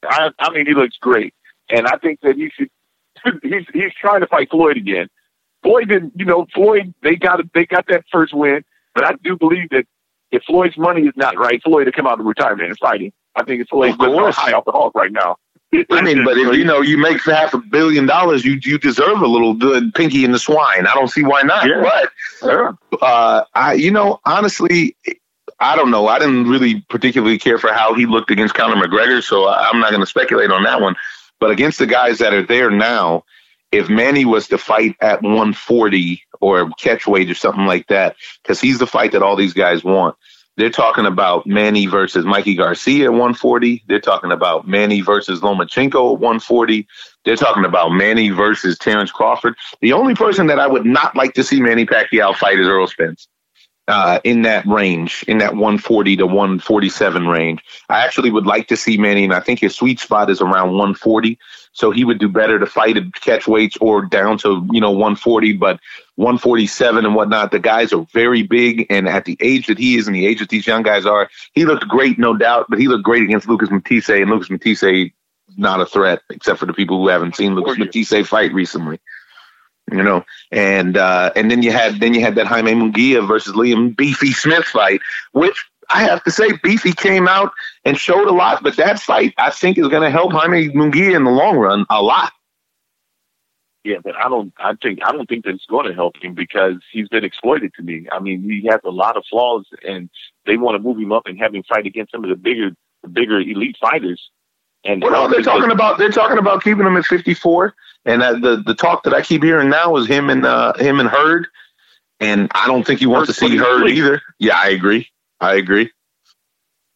I, 0.04 0.30
I 0.38 0.52
mean, 0.52 0.68
he 0.68 0.76
looks 0.76 0.98
great, 0.98 1.34
and 1.70 1.88
I 1.88 1.98
think 1.98 2.20
that 2.22 2.36
he 2.36 2.52
should. 2.52 2.70
He's 3.44 3.66
he's 3.74 3.92
trying 4.00 4.22
to 4.22 4.28
fight 4.28 4.50
Floyd 4.50 4.78
again. 4.78 5.10
Floyd 5.62 5.90
didn't, 5.90 6.14
you 6.16 6.24
know, 6.24 6.46
Floyd 6.54 6.94
they 7.04 7.18
got 7.18 7.42
they 7.54 7.66
got 7.66 7.86
that 7.88 8.06
first 8.10 8.34
win, 8.34 8.64
but 8.96 9.04
I 9.04 9.12
do 9.22 9.36
believe 9.36 9.70
that 9.72 9.86
if 10.32 10.44
Floyd's 10.44 10.78
money 10.78 11.04
is 11.08 11.14
not 11.16 11.38
right, 11.38 11.62
Floyd 11.64 11.86
to 11.86 11.92
come 11.92 12.08
out 12.08 12.20
of 12.20 12.26
retirement 12.26 12.70
and 12.70 12.78
fight 12.78 13.02
him. 13.02 13.12
I 13.36 13.44
think 13.44 13.62
it's 13.62 13.70
Floyd's 13.70 13.98
course. 13.98 14.36
high 14.36 14.54
off 14.54 14.66
the 14.66 14.72
hog 14.72 14.92
right 14.96 15.12
now. 15.12 15.38
I 15.92 16.02
mean, 16.02 16.24
but 16.24 16.38
if 16.38 16.56
you 16.56 16.66
know 16.66 16.82
you 16.82 16.98
make 16.98 17.24
half 17.24 17.54
a 17.54 17.60
billion 17.60 18.08
dollars, 18.08 18.44
you 18.44 18.60
you 18.64 18.80
deserve 18.80 19.22
a 19.22 19.28
little 19.28 19.54
good 19.54 19.94
pinky 19.94 20.26
in 20.26 20.32
the 20.32 20.40
swine. 20.40 20.88
I 20.88 20.96
don't 20.96 21.10
see 21.10 21.24
why 21.24 21.44
not. 21.44 21.68
Yeah. 21.68 21.82
But 22.42 23.02
uh, 23.02 23.44
I, 23.54 23.74
you 23.74 23.92
know, 23.92 24.20
honestly, 24.26 24.96
I 25.60 25.76
don't 25.76 25.92
know. 25.92 26.08
I 26.08 26.18
didn't 26.18 26.48
really 26.50 26.82
particularly 26.90 27.38
care 27.38 27.60
for 27.60 27.72
how 27.72 27.94
he 27.94 28.08
looked 28.08 28.32
against 28.32 28.56
Conor 28.56 28.82
McGregor, 28.84 29.22
so 29.22 29.46
I- 29.46 29.70
I'm 29.70 29.80
not 29.80 29.92
going 29.92 30.02
to 30.02 30.08
speculate 30.08 30.50
on 30.50 30.64
that 30.64 30.82
one. 30.82 30.96
But 31.40 31.52
against 31.52 31.78
the 31.78 31.86
guys 31.86 32.18
that 32.18 32.34
are 32.34 32.44
there 32.44 32.72
now, 32.72 33.24
if 33.72 33.90
Manny 33.90 34.26
was 34.26 34.48
to 34.48 34.58
fight 34.58 34.96
at 35.02 35.22
140 35.22 36.24
or 36.42 36.70
catch 36.72 37.06
weight 37.06 37.30
or 37.30 37.36
something 37.36 37.66
like 37.66 37.88
that, 37.88 38.16
because 38.42 38.60
he's 38.60 38.80
the 38.80 38.88
fight 38.88 39.12
that 39.12 39.22
all 39.22 39.36
these 39.36 39.54
guys 39.54 39.84
want. 39.84 40.16
They're 40.60 40.70
talking 40.70 41.06
about 41.06 41.48
Manny 41.48 41.86
versus 41.86 42.26
Mikey 42.26 42.56
Garcia 42.56 43.06
at 43.06 43.12
140. 43.12 43.84
They're 43.88 44.02
talking 44.02 44.34
about 44.34 44.68
Manny 44.68 45.00
versus 45.00 45.40
Lomachenko 45.40 46.16
at 46.16 46.20
140. 46.20 46.86
They're 47.24 47.38
talking 47.38 47.64
about 47.64 47.92
Manny 47.92 48.30
versus 48.30 48.78
Terence 48.78 49.10
Crawford. 49.10 49.56
The 49.80 49.94
only 49.94 50.16
person 50.16 50.48
that 50.48 50.60
I 50.60 50.68
would 50.68 50.86
not 50.86 51.16
like 51.16 51.34
to 51.36 51.46
see 51.46 51.62
Manny 51.62 51.86
Pacquiao 51.86 52.36
fight 52.36 52.60
is 52.60 52.68
Errol 52.68 52.88
Spence. 52.88 53.30
Uh, 53.88 54.20
in 54.24 54.44
that 54.44 54.68
range, 54.68 55.24
in 55.28 55.40
that 55.40 55.54
140 55.54 56.18
to 56.18 56.28
147 56.28 57.26
range. 57.26 57.64
I 57.88 58.04
actually 58.04 58.30
would 58.30 58.46
like 58.46 58.68
to 58.68 58.78
see 58.78 58.98
Manny, 58.98 59.24
and 59.24 59.34
I 59.34 59.40
think 59.40 59.60
his 59.62 59.76
sweet 59.76 60.00
spot 60.00 60.30
is 60.30 60.42
around 60.42 60.74
140. 60.74 61.40
So 61.80 61.92
he 61.92 62.04
would 62.04 62.20
do 62.20 62.28
better 62.28 62.60
to 62.60 62.66
fight 62.66 62.98
at 62.98 63.14
catch 63.14 63.48
weights 63.48 63.78
or 63.80 64.02
down 64.02 64.38
to, 64.40 64.68
you 64.70 64.82
know, 64.82 64.92
140, 64.92 65.54
but 65.54 65.80
147 66.16 67.06
and 67.06 67.16
whatnot. 67.16 67.52
The 67.52 67.60
guys 67.60 67.94
are 67.94 68.06
very 68.12 68.44
big, 68.44 68.88
and 68.90 69.08
at 69.08 69.24
the 69.24 69.38
age 69.40 69.68
that 69.68 69.78
he 69.78 69.96
is 69.96 70.06
and 70.06 70.14
the 70.14 70.28
age 70.28 70.40
that 70.40 70.50
these 70.50 70.68
young 70.68 70.84
guys 70.84 71.06
are, 71.06 71.30
he 71.54 71.64
looked 71.64 71.88
great, 71.88 72.20
no 72.20 72.36
doubt, 72.36 72.66
but 72.68 72.80
he 72.80 72.90
looked 72.90 73.06
great 73.06 73.24
against 73.24 73.48
Lucas 73.48 73.72
Matthysse, 73.72 74.10
and 74.10 74.30
Lucas 74.30 74.50
Matthysse 74.50 75.14
not 75.56 75.80
a 75.80 75.86
threat, 75.86 76.20
except 76.30 76.60
for 76.60 76.66
the 76.66 76.74
people 76.74 77.02
who 77.02 77.08
haven't 77.08 77.38
seen 77.38 77.56
Lucas 77.56 77.78
Matthysse 77.78 78.28
fight 78.28 78.54
recently. 78.54 79.00
You 79.90 80.04
know, 80.04 80.26
and 80.52 80.98
uh, 80.98 81.32
and 81.34 81.50
then 81.50 81.64
you 81.64 81.72
had 81.72 82.02
then 82.02 82.14
you 82.14 82.20
had 82.20 82.36
that 82.36 82.46
Jaime 82.46 82.74
Munguia 82.74 83.26
versus 83.26 83.56
Liam 83.56 83.96
Beefy 83.96 84.34
Smith 84.34 84.66
fight, 84.66 85.00
which 85.32 85.66
I 85.90 86.04
have 86.04 86.24
to 86.24 86.32
say 86.32 86.52
Beefy 86.64 86.94
came 86.94 87.28
out 87.28 87.52
and 87.84 87.98
showed 87.98 88.28
a 88.28 88.32
lot, 88.32 88.64
but 88.64 88.78
that 88.78 89.00
fight 89.00 89.34
I 89.38 89.50
think 89.50 89.78
is 89.78 89.88
going 89.88 90.04
to 90.04 90.12
help 90.12 90.32
Jaime 90.32 90.70
Munguia 90.70 91.16
in 91.16 91.24
the 91.24 91.32
long 91.32 91.58
run 91.58 91.86
a 91.90 92.02
lot. 92.02 92.32
Yeah, 93.84 93.98
but 94.04 94.16
I 94.16 94.28
don't. 94.28 94.54
I 94.60 94.74
think 94.82 95.00
I 95.04 95.12
don't 95.12 95.28
think 95.28 95.46
that 95.46 95.56
it's 95.56 95.66
going 95.66 95.88
to 95.88 95.94
help 95.94 96.18
him 96.22 96.34
because 96.34 96.76
he's 96.92 97.08
been 97.08 97.24
exploited 97.24 97.74
to 97.76 97.82
me. 97.82 98.08
I 98.12 98.20
mean, 98.20 98.44
he 98.44 98.68
has 98.70 98.82
a 98.84 98.92
lot 98.92 99.16
of 99.16 99.24
flaws, 99.30 99.66
and 99.88 100.10
they 100.46 100.58
want 100.58 100.76
to 100.76 100.84
move 100.84 100.98
him 101.00 101.14
up 101.14 101.24
and 101.28 101.40
have 101.40 101.56
him 101.56 101.64
fight 101.64 101.86
against 101.86 102.12
some 102.12 102.24
of 102.24 102.30
the 102.30 102.36
bigger, 102.36 102.72
the 103.04 103.10
bigger 103.10 103.40
elite 103.40 103.78
fighters. 103.80 104.30
And 104.84 105.02
well, 105.02 105.12
no, 105.12 105.28
they're 105.30 105.42
talking 105.42 105.72
about 105.72 105.98
they're 105.98 106.12
talking 106.12 106.38
about 106.38 106.64
keeping 106.64 106.86
him 106.86 106.98
at 106.98 107.06
54. 107.06 107.74
And 108.06 108.22
uh, 108.22 108.34
the 108.34 108.64
the 108.66 108.76
talk 108.76 109.04
that 109.04 109.14
I 109.14 109.22
keep 109.22 109.44
hearing 109.44 109.70
now 109.70 109.96
is 109.96 110.08
him 110.08 110.30
and 110.30 110.46
uh, 110.46 110.74
him 110.74 111.00
and 111.00 111.10
Hurd. 111.10 111.48
And 112.20 112.52
I 112.54 112.68
don't 112.68 112.86
think 112.86 113.00
he 113.00 113.06
wants 113.06 113.30
Hurd 113.30 113.34
to 113.34 113.40
see 113.40 113.58
Hurd 113.58 113.90
either. 113.90 114.22
Yeah, 114.40 114.58
I 114.58 114.70
agree. 114.70 115.10
I 115.40 115.56
agree. 115.56 115.92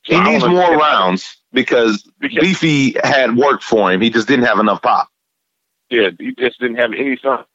So 0.06 0.16
he 0.16 0.32
needs 0.32 0.46
more 0.46 0.76
rounds 0.76 1.38
because, 1.54 2.04
because 2.20 2.40
Beefy 2.40 2.98
had 3.04 3.38
worked 3.38 3.64
for 3.64 3.92
him. 3.92 4.02
He 4.02 4.10
just 4.10 4.28
didn't 4.28 4.46
have 4.46 4.60
enough 4.60 4.82
pop. 4.82 5.08
Yeah, 5.90 6.10
he 6.20 6.34
just 6.34 6.60
didn't 6.60 6.78
have 6.78 6.92
any 6.94 7.16
fun. 7.16 7.46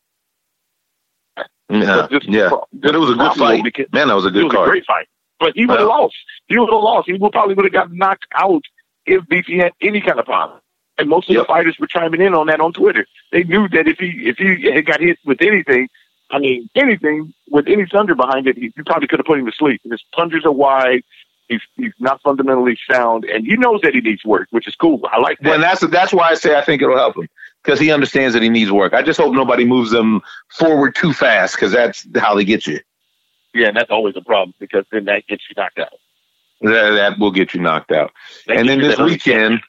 Yeah, 1.68 2.06
yeah. 2.22 2.50
But 2.72 2.94
it 2.94 2.98
was 2.98 3.10
a 3.10 3.14
good 3.14 3.34
fight. 3.34 3.62
Man, 3.92 4.08
that 4.08 4.14
was 4.14 4.24
a 4.24 4.30
good 4.30 4.42
it 4.42 4.44
was 4.44 4.52
card. 4.52 4.68
A 4.68 4.70
great 4.70 4.86
fight. 4.86 5.06
But 5.38 5.54
he 5.54 5.66
would 5.66 5.78
have 5.78 5.88
lost. 5.88 6.16
He 6.46 6.58
would 6.58 6.70
have 6.70 6.82
lost. 6.82 7.06
He 7.06 7.12
would 7.12 7.32
probably 7.32 7.54
would 7.54 7.66
have 7.66 7.72
got 7.72 7.92
knocked 7.92 8.26
out 8.34 8.62
if 9.06 9.26
Beefy 9.28 9.58
had 9.58 9.72
any 9.80 10.00
kind 10.00 10.18
of 10.18 10.24
problem. 10.24 10.60
And 10.96 11.08
most 11.08 11.28
of 11.28 11.36
yep. 11.36 11.44
the 11.44 11.46
fighters 11.46 11.76
were 11.78 11.86
chiming 11.86 12.20
in 12.20 12.34
on 12.34 12.46
that 12.48 12.60
on 12.60 12.72
Twitter. 12.72 13.06
They 13.30 13.44
knew 13.44 13.68
that 13.68 13.86
if 13.86 13.98
he 13.98 14.28
if 14.28 14.38
he 14.38 14.70
had 14.72 14.86
got 14.86 15.00
hit 15.00 15.18
with 15.24 15.40
anything, 15.42 15.88
I 16.30 16.38
mean 16.38 16.68
anything 16.74 17.32
with 17.50 17.66
any 17.68 17.86
thunder 17.86 18.14
behind 18.14 18.46
it, 18.46 18.58
you 18.58 18.72
probably 18.84 19.08
could 19.08 19.18
have 19.18 19.26
put 19.26 19.38
him 19.38 19.46
to 19.46 19.52
sleep. 19.52 19.80
His 19.84 20.02
plungers 20.12 20.44
are 20.44 20.52
wide. 20.52 21.02
He's 21.48 21.62
he's 21.76 21.92
not 21.98 22.20
fundamentally 22.22 22.78
sound, 22.90 23.24
and 23.24 23.46
he 23.46 23.56
knows 23.56 23.80
that 23.82 23.94
he 23.94 24.00
needs 24.00 24.24
work, 24.24 24.48
which 24.50 24.68
is 24.68 24.74
cool. 24.74 25.00
I 25.10 25.18
like 25.18 25.38
that. 25.40 25.54
And 25.54 25.62
that's 25.62 25.80
that's 25.88 26.12
why 26.12 26.28
I 26.28 26.34
say 26.34 26.56
I 26.56 26.62
think 26.62 26.82
it'll 26.82 26.96
help 26.96 27.16
him 27.16 27.28
because 27.64 27.80
he 27.80 27.90
understands 27.90 28.34
that 28.34 28.42
he 28.42 28.50
needs 28.50 28.70
work. 28.70 28.92
I 28.92 29.02
just 29.02 29.18
hope 29.18 29.34
nobody 29.34 29.64
moves 29.64 29.92
him 29.92 30.20
forward 30.50 30.94
too 30.94 31.12
fast 31.12 31.54
because 31.54 31.72
that's 31.72 32.06
how 32.16 32.34
they 32.34 32.44
get 32.44 32.66
you. 32.66 32.80
Yeah, 33.54 33.68
and 33.68 33.76
that's 33.76 33.90
always 33.90 34.14
a 34.16 34.20
problem 34.20 34.54
because 34.58 34.84
then 34.92 35.06
that 35.06 35.26
gets 35.26 35.44
you 35.48 35.54
knocked 35.56 35.78
out. 35.78 35.98
That, 36.60 36.90
that 36.90 37.18
will 37.18 37.30
get 37.30 37.54
you 37.54 37.60
knocked 37.60 37.92
out. 37.92 38.12
That 38.46 38.58
and 38.58 38.68
then 38.68 38.80
this 38.80 38.98
weekend, 38.98 39.60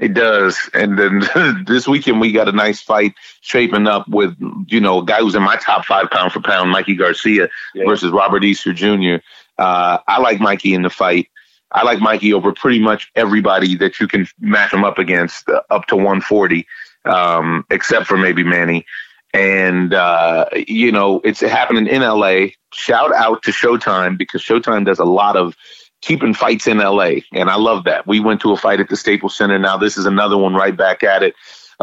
it 0.00 0.14
does. 0.14 0.58
And 0.72 0.98
then 0.98 1.64
this 1.66 1.86
weekend, 1.86 2.20
we 2.20 2.32
got 2.32 2.48
a 2.48 2.52
nice 2.52 2.80
fight 2.80 3.14
shaping 3.42 3.86
up 3.86 4.08
with, 4.08 4.34
you 4.66 4.80
know, 4.80 5.00
a 5.00 5.04
guy 5.04 5.20
who's 5.20 5.34
in 5.34 5.42
my 5.42 5.56
top 5.56 5.84
five 5.84 6.10
pound 6.10 6.32
for 6.32 6.40
pound, 6.40 6.70
Mikey 6.70 6.96
Garcia 6.96 7.48
yeah. 7.74 7.84
versus 7.86 8.10
Robert 8.10 8.42
Easter 8.42 8.72
Jr. 8.72 9.16
Uh, 9.58 9.98
I 10.08 10.18
like 10.20 10.40
Mikey 10.40 10.74
in 10.74 10.82
the 10.82 10.90
fight. 10.90 11.28
I 11.70 11.84
like 11.84 12.00
Mikey 12.00 12.32
over 12.32 12.52
pretty 12.52 12.80
much 12.80 13.12
everybody 13.14 13.76
that 13.76 14.00
you 14.00 14.08
can 14.08 14.26
match 14.40 14.72
him 14.72 14.84
up 14.84 14.98
against 14.98 15.48
uh, 15.48 15.60
up 15.70 15.86
to 15.86 15.96
140, 15.96 16.66
um, 17.04 17.64
except 17.70 18.06
for 18.06 18.16
maybe 18.16 18.42
Manny. 18.42 18.86
And, 19.32 19.94
uh, 19.94 20.46
you 20.54 20.90
know, 20.90 21.20
it's 21.22 21.40
happening 21.40 21.86
in 21.86 22.02
LA. 22.02 22.46
Shout 22.72 23.14
out 23.14 23.44
to 23.44 23.52
Showtime 23.52 24.18
because 24.18 24.42
Showtime 24.42 24.86
does 24.86 24.98
a 24.98 25.04
lot 25.04 25.36
of 25.36 25.54
keeping 26.00 26.34
fights 26.34 26.66
in 26.66 26.78
LA. 26.78 27.20
And 27.32 27.50
I 27.50 27.56
love 27.56 27.84
that. 27.84 28.06
We 28.06 28.20
went 28.20 28.40
to 28.42 28.52
a 28.52 28.56
fight 28.56 28.80
at 28.80 28.88
the 28.88 28.96
Staples 28.96 29.36
Center. 29.36 29.58
Now 29.58 29.76
this 29.76 29.96
is 29.96 30.06
another 30.06 30.38
one 30.38 30.54
right 30.54 30.76
back 30.76 31.02
at 31.02 31.22
it. 31.22 31.34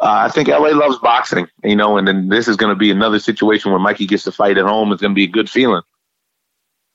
Uh, 0.02 0.26
I 0.26 0.30
think 0.30 0.48
LA 0.48 0.70
loves 0.70 1.00
boxing, 1.00 1.48
you 1.64 1.76
know, 1.76 1.98
and 1.98 2.08
then 2.08 2.30
this 2.30 2.48
is 2.48 2.56
going 2.56 2.70
to 2.70 2.78
be 2.78 2.92
another 2.92 3.18
situation 3.18 3.72
where 3.72 3.80
Mikey 3.80 4.06
gets 4.06 4.24
to 4.26 4.32
fight 4.32 4.58
at 4.58 4.66
home. 4.66 4.92
It's 4.92 5.02
going 5.02 5.14
to 5.14 5.16
be 5.16 5.24
a 5.24 5.28
good 5.28 5.50
feeling. 5.50 5.82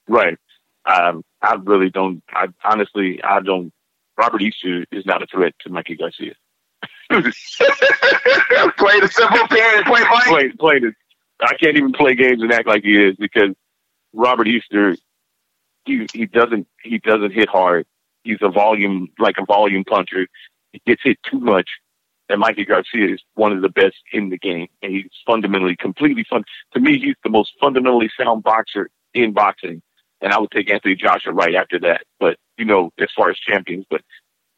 Right. 0.09 0.39
Um, 0.85 1.25
I 1.41 1.55
really 1.55 1.91
don't. 1.91 2.23
I 2.31 2.49
honestly, 2.65 3.23
I 3.23 3.41
don't. 3.41 3.73
Robert 4.17 4.43
Easter 4.43 4.85
is 4.93 5.05
not 5.05 5.23
a 5.23 5.27
threat 5.27 5.55
to 5.61 5.71
Mikey 5.71 5.97
Garcia. 5.97 6.35
play 7.11 7.23
the 9.01 9.11
simple 9.11 9.47
game. 9.49 9.85
Play 9.85 10.05
play, 10.29 10.49
play 10.53 10.79
the. 10.79 10.93
I 11.41 11.55
can't 11.55 11.77
even 11.77 11.93
play 11.93 12.15
games 12.15 12.43
and 12.43 12.53
act 12.53 12.69
like 12.69 12.85
he 12.85 12.97
is 12.97 13.17
because 13.17 13.51
Robert 14.13 14.47
Easter, 14.47 14.97
he 15.85 16.07
he 16.13 16.27
doesn't 16.27 16.67
he 16.83 16.99
doesn't 16.99 17.33
hit 17.33 17.49
hard. 17.49 17.87
He's 18.25 18.39
a 18.41 18.51
volume 18.51 19.09
like 19.19 19.37
a 19.39 19.45
volume 19.45 19.85
puncher. 19.85 20.27
He 20.73 20.81
gets 20.87 21.03
hit 21.03 21.19
too 21.29 21.41
much. 21.41 21.69
And 22.29 22.41
Mikey 22.41 22.65
Garcia 22.65 23.13
is 23.13 23.21
one 23.35 23.53
of 23.53 23.61
the 23.61 23.69
best 23.69 23.97
in 24.13 24.31
the 24.31 24.39
game, 24.39 24.69
and 24.81 24.93
he's 24.93 25.11
fundamentally, 25.27 25.77
completely 25.77 26.25
fun. 26.31 26.45
To 26.73 26.81
me, 26.81 26.99
he's 26.99 27.17
the 27.25 27.29
most 27.29 27.53
fundamentally 27.61 28.11
sound 28.17 28.43
boxer 28.43 28.89
in 29.13 29.33
boxing 29.33 29.83
and 30.23 30.33
I 30.33 30.39
would 30.39 30.51
take 30.51 30.71
Anthony 30.71 30.95
Joshua 30.95 31.33
right 31.33 31.55
after 31.55 31.79
that. 31.81 32.03
But 32.19 32.39
you 32.57 32.65
know, 32.65 32.93
as 32.99 33.09
far 33.15 33.29
as 33.31 33.37
champions, 33.39 33.85
but 33.91 34.01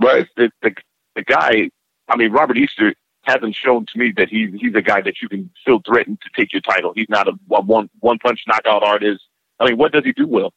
right, 0.01 0.29
the 0.37 0.51
the, 0.63 0.75
the 1.17 1.23
guy, 1.23 1.71
I 2.09 2.17
mean, 2.17 2.31
Robert 2.31 2.59
Easter 2.59 2.95
hasn't 3.23 3.55
shown 3.55 3.87
to 3.87 3.99
me 3.99 4.13
that 4.17 4.29
he's 4.29 4.51
he's 4.61 4.75
a 4.75 4.83
guy 4.83 5.01
that 5.01 5.21
you 5.21 5.29
can 5.29 5.51
feel 5.65 5.81
threatened 5.85 6.19
to 6.21 6.31
take 6.37 6.53
your 6.53 6.63
title. 6.63 6.93
He's 6.95 7.09
not 7.09 7.27
a, 7.27 7.33
a 7.53 7.63
one 7.63 7.89
one 8.01 8.19
punch 8.19 8.43
knockout 8.47 8.83
artist. 8.85 9.23
I 9.59 9.67
mean, 9.67 9.79
what 9.79 9.93
does 9.93 10.05
he 10.05 10.13
do 10.13 10.29
well? 10.29 10.53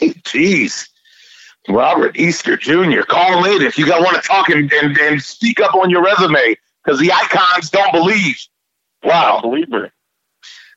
Jeez. 0.00 0.88
Robert 1.68 2.16
Easter 2.18 2.56
Jr. 2.56 3.02
Call 3.02 3.44
in 3.44 3.62
if 3.62 3.78
you 3.78 3.86
got 3.86 4.02
want 4.02 4.20
to 4.20 4.26
talk 4.26 4.48
and, 4.48 4.72
and, 4.72 4.96
and 4.98 5.22
speak 5.22 5.60
up 5.60 5.74
on 5.74 5.90
your 5.90 6.02
resume 6.02 6.56
because 6.82 6.98
the 6.98 7.12
icons 7.12 7.70
don't 7.70 7.92
believe. 7.92 8.40
Wow. 9.04 9.40
Believer. 9.42 9.92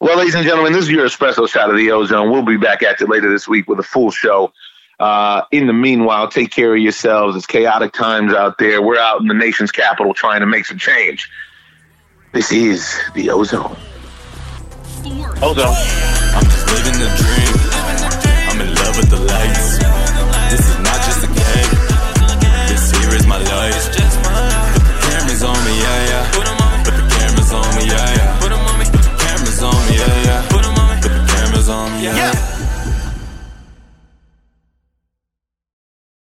Well, 0.01 0.17
ladies 0.17 0.35
and 0.35 0.45
gentlemen, 0.45 0.73
this 0.73 0.83
is 0.83 0.91
your 0.91 1.05
espresso 1.05 1.47
shot 1.47 1.69
of 1.69 1.77
the 1.77 1.91
ozone. 1.91 2.29
We'll 2.29 2.43
be 2.43 2.57
back 2.57 2.83
at 2.83 2.99
you 2.99 3.07
later 3.07 3.31
this 3.31 3.47
week 3.47 3.69
with 3.69 3.79
a 3.79 3.83
full 3.83 4.11
show. 4.11 4.51
Uh, 4.99 5.43
in 5.51 5.67
the 5.67 5.73
meanwhile, 5.73 6.27
take 6.27 6.51
care 6.51 6.75
of 6.75 6.81
yourselves. 6.81 7.35
It's 7.35 7.45
chaotic 7.45 7.93
times 7.93 8.33
out 8.33 8.57
there. 8.57 8.81
We're 8.81 8.99
out 8.99 9.21
in 9.21 9.27
the 9.27 9.33
nation's 9.33 9.71
capital 9.71 10.13
trying 10.13 10.41
to 10.41 10.45
make 10.45 10.65
some 10.65 10.77
change. 10.77 11.29
This 12.33 12.51
is 12.51 12.99
the 13.13 13.29
ozone. 13.29 13.77
Ozone. 15.41 15.75
I'm 16.35 16.43
just 16.45 16.67
living 16.71 16.99
the 16.99 17.13
dream. 17.17 17.52
Yeah. 32.15 32.42